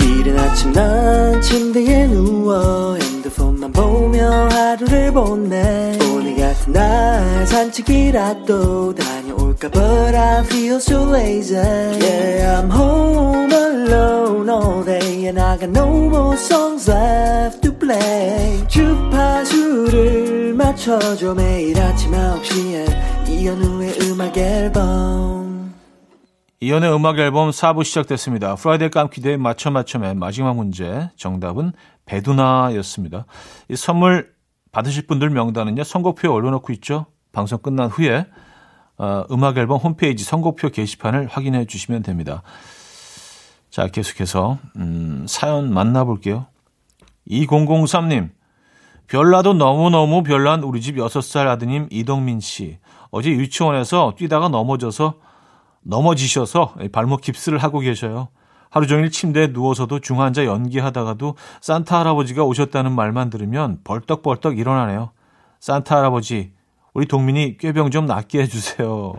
이른 0.00 0.38
아침 0.38 0.72
난 0.72 1.42
침대에 1.42 2.06
누워 2.06 2.94
핸드폰만 2.96 3.72
보며 3.72 4.48
하루를 4.48 5.12
보내 5.12 5.98
오늘 6.10 6.39
날 6.72 7.46
산책이라도 7.46 8.94
다녀올까? 8.94 9.68
But 9.70 10.14
I 10.16 10.44
feel 10.44 10.76
so 10.76 11.04
lazy. 11.10 11.56
Yeah 11.56 12.60
I'm 12.62 12.70
home 12.70 13.52
alone 13.52 14.48
all 14.48 14.84
day 14.84 15.26
And 15.26 15.40
I 15.40 15.58
got 15.58 15.70
no 15.70 15.86
more 16.08 16.36
songs 16.36 16.90
left 16.90 17.60
to 17.62 17.72
play. 17.72 18.66
주파수를 18.68 20.54
맞춰줘. 20.54 21.34
매일 21.34 21.78
아침 21.80 22.12
9시에 22.12 23.28
이현우의 23.28 24.00
음악 24.02 24.36
앨범. 24.36 25.74
이현우의 26.62 26.94
음악 26.94 27.18
앨범 27.18 27.50
4부 27.50 27.84
시작됐습니다. 27.84 28.54
Friday 28.56 28.90
깜퀴대회 28.90 29.38
맞춰 29.38 29.70
맞춰맨 29.70 30.18
마지막 30.18 30.56
문제 30.56 31.08
정답은 31.16 31.72
배두나였습니다. 32.04 33.24
이 33.70 33.76
선물 33.76 34.30
받으실 34.72 35.06
분들 35.06 35.30
명단은요 35.30 35.84
선곡표에 35.84 36.30
올려놓고 36.30 36.72
있죠. 36.74 37.06
방송 37.32 37.58
끝난 37.58 37.88
후에 37.88 38.26
어, 38.98 39.24
음악 39.30 39.56
앨범 39.56 39.78
홈페이지 39.78 40.24
선곡표 40.24 40.70
게시판을 40.70 41.26
확인해 41.26 41.64
주시면 41.64 42.02
됩니다. 42.02 42.42
자 43.70 43.86
계속해서 43.86 44.58
음, 44.76 45.26
사연 45.28 45.72
만나볼게요. 45.72 46.46
2003님 47.28 48.30
별나도 49.06 49.54
너무너무 49.54 50.22
별난 50.22 50.62
우리 50.62 50.80
집 50.80 50.96
6살 50.96 51.46
아드님 51.46 51.88
이동민 51.90 52.40
씨 52.40 52.78
어제 53.10 53.30
유치원에서 53.30 54.14
뛰다가 54.16 54.48
넘어져서 54.48 55.14
넘어지셔서 55.82 56.74
발목 56.92 57.20
깁스를 57.20 57.58
하고 57.58 57.80
계셔요. 57.80 58.28
하루 58.70 58.86
종일 58.86 59.10
침대에 59.10 59.48
누워서도 59.48 59.98
중환자 60.00 60.44
연기하다가도 60.46 61.34
산타 61.60 62.00
할아버지가 62.00 62.44
오셨다는 62.44 62.92
말만 62.92 63.28
들으면 63.30 63.80
벌떡벌떡 63.84 64.58
일어나네요. 64.58 65.10
산타 65.58 65.96
할아버지, 65.98 66.52
우리 66.94 67.06
동민이 67.06 67.58
꾀병 67.58 67.90
좀 67.90 68.06
낫게 68.06 68.40
해주세요. 68.42 69.12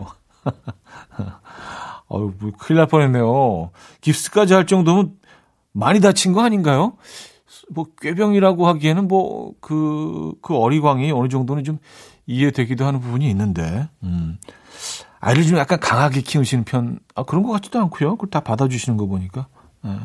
어우, 2.08 2.32
뭐 2.38 2.50
큰일 2.58 2.78
날 2.78 2.86
뻔했네요. 2.86 3.70
깁스까지 4.00 4.54
할 4.54 4.66
정도면 4.66 5.12
많이 5.72 6.00
다친 6.00 6.32
거 6.32 6.42
아닌가요? 6.42 6.94
뭐 7.70 7.86
꾀병이라고 8.00 8.66
하기에는 8.66 9.08
뭐 9.08 9.52
그 9.60 10.34
그 10.42 10.56
어리광이 10.56 11.12
어느 11.12 11.28
정도는 11.28 11.64
좀 11.64 11.78
이해되기도 12.26 12.84
하는 12.84 13.00
부분이 13.00 13.28
있는데, 13.30 13.88
음. 14.02 14.38
아이를 15.24 15.44
좀 15.44 15.56
약간 15.56 15.78
강하게 15.78 16.20
키우시는 16.20 16.64
편, 16.64 16.98
아, 17.14 17.22
그런 17.22 17.44
것 17.44 17.52
같지도 17.52 17.78
않고요. 17.78 18.16
그걸 18.16 18.28
다 18.28 18.40
받아주시는 18.40 18.98
거 18.98 19.06
보니까. 19.06 19.46
네. 19.82 19.96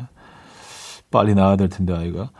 빨리 1.10 1.34
나아야 1.34 1.56
될 1.56 1.68
텐데, 1.68 1.92
아이가. 1.92 2.30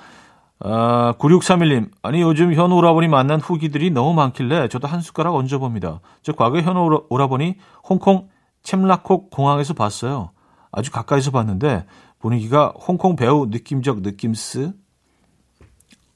아, 0.61 1.13
9631님. 1.19 1.91
아니, 2.03 2.23
요즘 2.23 2.55
현우 2.55 2.77
오라버니 2.77 3.09
만난 3.09 3.41
후기들이 3.41 3.91
너무 3.91 4.15
많길래 4.15 4.69
저도 4.69 4.87
한 4.87 5.01
숟가락 5.01 5.35
얹어봅니다. 5.35 6.01
저 6.23 6.33
과거에 6.33 6.63
현우 6.63 7.07
오라버니 7.09 7.57
홍콩 7.83 8.29
챔라콕 8.63 9.31
공항에서 9.31 9.75
봤어요. 9.75 10.31
아주 10.71 10.93
가까이서 10.93 11.33
봤는데 11.33 11.85
분위기가 12.21 12.73
홍콩 12.77 13.17
배우 13.17 13.47
느낌적 13.47 14.03
느낌스. 14.03 14.73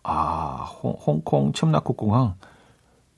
아, 0.04 0.68
홍, 0.80 0.92
홍콩 0.92 1.52
챔라콕 1.52 1.96
공항. 1.96 2.36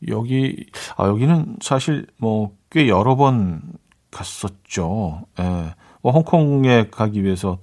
여기, 0.08 0.64
아, 0.96 1.08
여기는 1.08 1.58
사실 1.60 2.06
뭐 2.16 2.52
꽤 2.74 2.88
여러 2.88 3.14
번 3.14 3.62
갔었죠. 4.10 5.22
예. 5.38 5.74
뭐 6.02 6.12
홍콩에 6.12 6.88
가기 6.90 7.22
위해서 7.22 7.58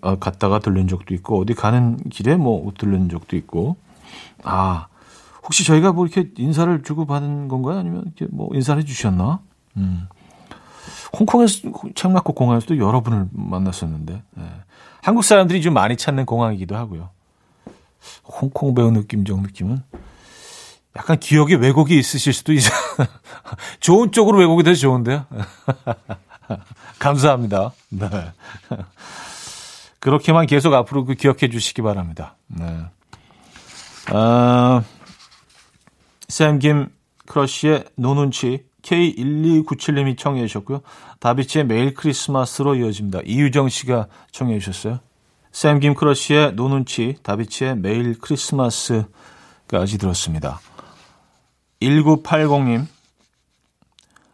어, 0.00 0.18
갔다가 0.18 0.58
들른 0.58 0.88
적도 0.88 1.14
있고, 1.14 1.38
어디 1.38 1.54
가는 1.54 1.98
길에 2.08 2.36
뭐 2.36 2.72
들른 2.76 3.10
적도 3.10 3.36
있고. 3.36 3.76
아, 4.42 4.88
혹시 5.44 5.64
저희가 5.64 5.92
뭐 5.92 6.06
이렇게 6.06 6.30
인사를 6.36 6.82
주고 6.82 7.04
받은 7.04 7.48
건가요? 7.48 7.78
아니면 7.78 8.04
이렇게 8.06 8.26
뭐 8.34 8.48
인사를 8.54 8.80
해 8.80 8.86
주셨나? 8.86 9.40
음. 9.76 10.08
홍콩에서, 11.16 11.68
창락국 11.94 12.34
공항에서도 12.34 12.78
여러 12.78 13.02
분을 13.02 13.28
만났었는데, 13.32 14.14
예. 14.38 14.42
한국 15.02 15.24
사람들이 15.24 15.60
좀 15.60 15.74
많이 15.74 15.96
찾는 15.96 16.24
공항이기도 16.24 16.74
하고요. 16.74 17.10
홍콩 18.24 18.74
배우 18.74 18.90
느낌적 18.90 19.42
느낌은 19.42 19.82
약간 20.96 21.18
기억에 21.18 21.54
왜곡이 21.54 21.98
있으실 21.98 22.32
수도 22.32 22.52
있어요. 22.52 22.78
좋은 23.80 24.12
쪽으로 24.12 24.38
왜곡이 24.38 24.64
돼서 24.64 24.80
좋은데요. 24.80 25.26
감사합니다. 26.98 27.72
네. 27.90 28.08
그렇게만 30.00 30.46
계속 30.46 30.74
앞으로 30.74 31.04
그 31.04 31.14
기억해 31.14 31.48
주시기 31.48 31.82
바랍니다. 31.82 32.36
네. 32.48 32.80
아, 34.06 34.82
샘김 36.28 36.88
크러쉬의 37.26 37.84
No눈치 37.96 38.64
K1297님이 38.82 40.18
청해 40.18 40.46
주셨고요. 40.46 40.80
다비치의 41.20 41.66
매일 41.66 41.94
크리스마스로 41.94 42.74
이어집니다. 42.74 43.20
이유정 43.24 43.68
씨가 43.68 44.06
청해 44.32 44.58
주셨어요. 44.58 45.00
샘김 45.52 45.94
크러쉬의 45.94 46.54
No눈치, 46.54 47.16
다비치의 47.22 47.76
매일 47.76 48.18
크리스마스까지 48.18 49.98
들었습니다. 49.98 50.60
1980님. 51.82 52.86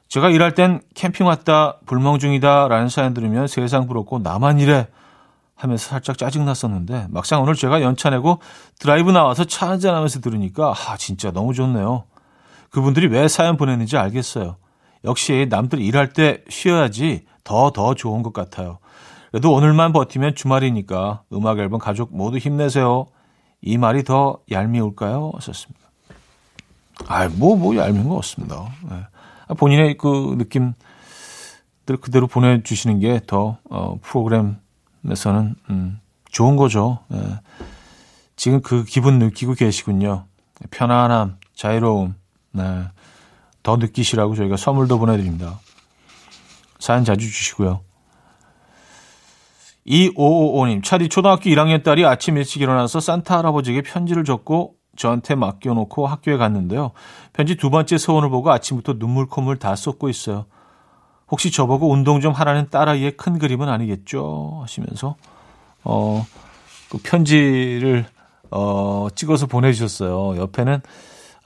제가 0.09 0.31
일할 0.31 0.55
땐 0.55 0.81
캠핑 0.95 1.27
왔다, 1.27 1.79
불멍 1.87 2.19
중이다 2.19 2.69
라는 2.69 2.89
사연 2.89 3.13
들으면 3.13 3.47
세상 3.47 3.87
부럽고 3.87 4.21
나만 4.21 4.61
이래 4.61 4.89
하면서 5.55 5.89
살짝 5.89 6.19
짜증났었는데 6.19 7.07
막상 7.11 7.43
오늘 7.43 7.55
제가 7.55 7.83
연차 7.83 8.11
내고 8.11 8.41
드라이브 8.79 9.11
나와서 9.11 9.45
차 9.45 9.69
한잔하면서 9.71 10.21
들으니까 10.21 10.75
아 10.77 10.97
진짜 10.97 11.31
너무 11.31 11.55
좋네요. 11.55 12.05
그분들이 12.71 13.09
왜 13.09 13.27
사연 13.27 13.57
보냈는지 13.57 13.97
알겠어요. 13.97 14.57
역시 15.05 15.47
남들 15.49 15.81
일할 15.81 16.13
때 16.13 16.43
쉬어야지 16.49 17.25
더더 17.43 17.95
좋은 17.95 18.23
것 18.23 18.33
같아요. 18.33 18.79
그래도 19.31 19.53
오늘만 19.53 19.93
버티면 19.93 20.35
주말이니까 20.35 21.23
음악 21.33 21.59
앨범 21.59 21.79
가족 21.79 22.15
모두 22.15 22.39
힘내세요. 22.39 23.07
이 23.63 23.79
말이 23.79 24.05
더 24.05 24.39
얄미울까요? 24.51 25.33
썼습니다. 25.41 25.86
아, 27.07 27.29
뭐, 27.29 27.57
뭐, 27.57 27.77
얄미운 27.77 28.09
거 28.09 28.17
없습니다. 28.17 28.69
네. 28.89 29.55
본인의 29.57 29.97
그 29.97 30.35
느낌들 30.39 30.75
그대로 32.01 32.27
보내주시는 32.27 33.01
게 33.01 33.21
더, 33.27 33.59
어, 33.71 33.99
프로그램에서는, 34.03 35.55
음, 35.71 36.01
좋은 36.31 36.57
거죠. 36.57 37.01
네. 37.09 37.19
지금 38.35 38.61
그 38.61 38.85
기분 38.85 39.19
느끼고 39.19 39.55
계시군요. 39.55 40.27
편안함, 40.71 41.39
자유로움, 41.55 42.15
네. 42.53 42.85
더 43.63 43.77
느끼시라고 43.77 44.35
저희가 44.35 44.57
선물도 44.57 44.99
보내드립니다. 44.99 45.61
사연 46.79 47.05
자주 47.05 47.31
주시고요. 47.31 47.81
2555님, 49.87 50.83
차디 50.85 51.09
초등학교 51.09 51.51
1학년 51.51 51.83
딸이 51.83 52.05
아침 52.05 52.37
일찍 52.37 52.63
일어나서 52.63 53.01
산타 53.01 53.39
할아버지에게 53.39 53.83
편지를 53.83 54.25
적고 54.25 54.76
저한테 54.97 55.35
맡겨놓고 55.35 56.07
학교에 56.07 56.37
갔는데요. 56.37 56.93
편지 57.33 57.57
두 57.57 57.71
번째 57.71 57.99
소원을 57.99 58.31
보고 58.31 58.51
아침부터 58.51 58.99
눈물 58.99 59.27
콧물 59.27 59.59
다 59.59 59.77
쏟고 59.77 60.09
있어요. 60.09 60.47
혹시 61.31 61.51
저보고 61.51 61.91
운동 61.91 62.21
좀 62.21 62.33
하라는 62.33 62.71
딸아이의 62.71 63.17
큰 63.17 63.39
그림은 63.39 63.69
아니겠죠? 63.69 64.61
하시면서, 64.63 65.17
어, 65.85 66.25
그 66.89 66.99
편지를, 67.03 68.07
어, 68.51 69.09
찍어서 69.15 69.47
보내주셨어요. 69.47 70.41
옆에는 70.41 70.81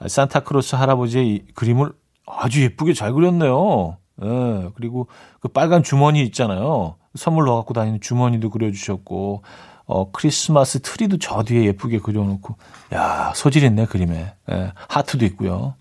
산타크로스 0.07 0.75
할아버지의 0.75 1.45
그림을 1.55 1.91
아주 2.27 2.63
예쁘게 2.63 2.93
잘 2.93 3.13
그렸네요. 3.13 3.97
예, 4.23 4.69
그리고 4.75 5.07
그 5.39 5.47
빨간 5.47 5.83
주머니 5.83 6.21
있잖아요. 6.23 6.95
선물 7.15 7.45
넣어 7.45 7.57
갖고 7.57 7.73
다니는 7.73 8.01
주머니도 8.01 8.51
그려주셨고, 8.51 9.43
어, 9.91 10.09
크리스마스 10.11 10.81
트리도 10.81 11.19
저 11.19 11.43
뒤에 11.43 11.65
예쁘게 11.65 11.99
그려놓고, 11.99 12.55
야, 12.93 13.33
소질 13.35 13.63
있네, 13.63 13.85
그림에. 13.85 14.33
예, 14.49 14.71
하트도 14.87 15.25
있고요. 15.25 15.75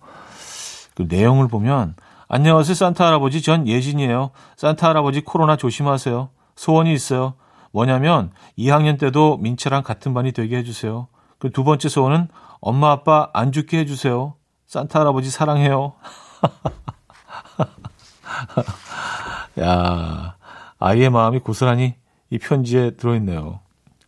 그 0.97 1.07
내용을 1.09 1.47
보면, 1.49 1.95
안녕하세요, 2.29 2.75
산타 2.75 3.07
할아버지. 3.07 3.41
전 3.41 3.69
예진이에요. 3.69 4.31
산타 4.57 4.89
할아버지 4.89 5.21
코로나 5.21 5.57
조심하세요. 5.57 6.29
소원이 6.57 6.93
있어요. 6.93 7.35
뭐냐면, 7.73 8.33
2학년 8.59 8.99
때도 8.99 9.37
민채랑 9.39 9.85
같은 9.85 10.13
반이 10.13 10.33
되게 10.33 10.57
해주세요. 10.59 11.07
그 11.39 11.51
두 11.51 11.65
번째 11.65 11.89
소원은 11.89 12.29
엄마 12.61 12.91
아빠 12.91 13.31
안 13.33 13.53
죽게 13.53 13.79
해주세요. 13.79 14.35
산타 14.67 15.01
할아버지 15.01 15.31
사랑해요. 15.31 15.95
야, 19.61 20.37
아이의 20.79 21.11
마음이 21.11 21.39
고스란히 21.41 21.95
이 22.29 22.39
편지에 22.39 22.97
들어있네요. 22.97 23.61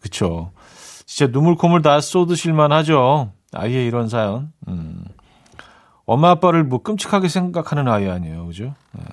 그쵸. 0.02 0.52
진짜 1.06 1.30
눈물 1.32 1.56
콧물 1.56 1.80
다 1.82 2.00
쏟으실만 2.00 2.72
하죠. 2.72 3.32
아이의 3.52 3.86
이런 3.86 4.08
사연. 4.08 4.52
음. 4.68 5.04
엄마 6.04 6.30
아빠를 6.30 6.64
뭐 6.64 6.82
끔찍하게 6.82 7.28
생각하는 7.28 7.88
아이 7.88 8.08
아니에요. 8.08 8.46
그죠? 8.46 8.74
네. 8.92 9.04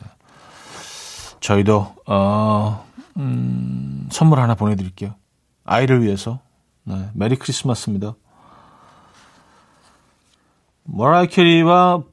저희도, 1.40 1.96
어, 2.08 2.86
음, 3.18 4.10
선물 4.12 4.40
하나 4.40 4.56
보내드릴게요. 4.56 5.14
아이를 5.64 6.04
위해서. 6.04 6.40
네. 6.84 7.10
메리 7.14 7.36
크리스마스입니다. 7.36 8.16
머라이어 10.84 11.28
캐리와 11.28 12.04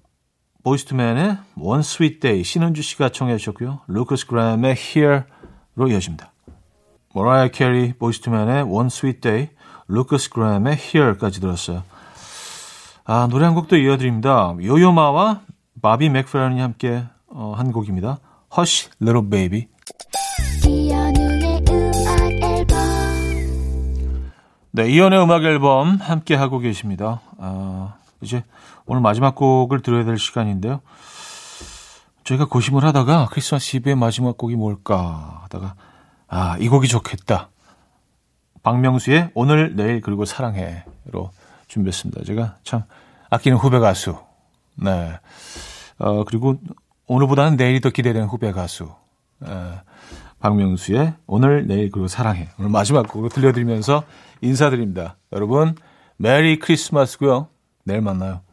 보이즈 0.62 0.98
투 0.98 1.09
멘의 1.09 1.38
One 1.58 1.80
Sweet 1.80 2.20
Day 2.20 2.44
신은주 2.44 2.82
씨가 2.82 3.08
청해 3.08 3.38
주셨고요. 3.38 3.80
루카스 3.87 4.26
그레이엄의 4.26 4.76
Here로 4.76 5.88
이어집니다. 5.88 6.32
머라이어 7.16 7.50
캐리, 7.50 7.94
보이즈 7.94 8.27
투 8.27 8.38
멘의 8.38 8.64
One 8.64 8.88
Sweet 8.88 9.20
Day, 9.22 9.48
루커스 9.88 10.29
그램의 10.29 10.74
Here까지 10.74 11.40
들었어요. 11.40 11.83
아, 13.07 13.26
노래 13.31 13.46
한 13.46 13.55
곡도 13.55 13.79
이어드립니다. 13.79 14.55
요요마와 14.62 15.40
바비 15.81 16.11
맥페런이 16.11 16.61
함께 16.61 17.05
어, 17.29 17.55
한 17.57 17.72
곡입니다. 17.72 18.18
Hush, 18.55 18.90
Little 19.00 19.31
Baby. 19.31 19.66
네, 24.72 24.90
이연의 24.90 25.22
음악 25.22 25.42
앨범 25.44 25.96
함께 25.96 26.35
하고 26.35 26.59
계십니다. 26.59 27.22
아, 27.38 27.94
이제 28.20 28.44
오늘 28.85 29.00
마지막 29.00 29.35
곡을 29.35 29.81
들어야 29.81 30.05
될 30.05 30.18
시간인데요. 30.18 30.83
저희가 32.24 32.44
고심을 32.44 32.85
하다가 32.85 33.29
크리스마스 33.31 33.74
이브의 33.79 33.96
마지막 33.96 34.37
곡이 34.37 34.57
뭘까 34.57 35.40
하다가 35.44 35.76
아, 36.28 36.56
이 36.58 36.68
곡이 36.68 36.88
좋겠다. 36.88 37.50
박명수의 38.62 39.30
오늘, 39.34 39.76
내일, 39.76 40.00
그리고 40.00 40.24
사랑해로 40.24 41.30
준비했습니다. 41.68 42.24
제가 42.24 42.56
참 42.64 42.82
아끼는 43.30 43.58
후배 43.58 43.78
가수. 43.78 44.16
네. 44.74 45.18
어, 45.98 46.24
그리고 46.24 46.58
오늘보다는 47.06 47.56
내일이 47.56 47.80
더 47.80 47.90
기대되는 47.90 48.26
후배 48.26 48.52
가수. 48.52 48.92
에, 49.44 49.48
박명수의 50.40 51.14
오늘, 51.26 51.66
내일, 51.66 51.90
그리고 51.90 52.08
사랑해. 52.08 52.48
오늘 52.58 52.70
마지막 52.70 53.08
곡으로 53.08 53.28
들려드리면서 53.28 54.04
인사드립니다. 54.40 55.16
여러분, 55.32 55.76
메리 56.16 56.58
크리스마스고요. 56.58 57.48
내일 57.84 58.00
만나요. 58.00 58.40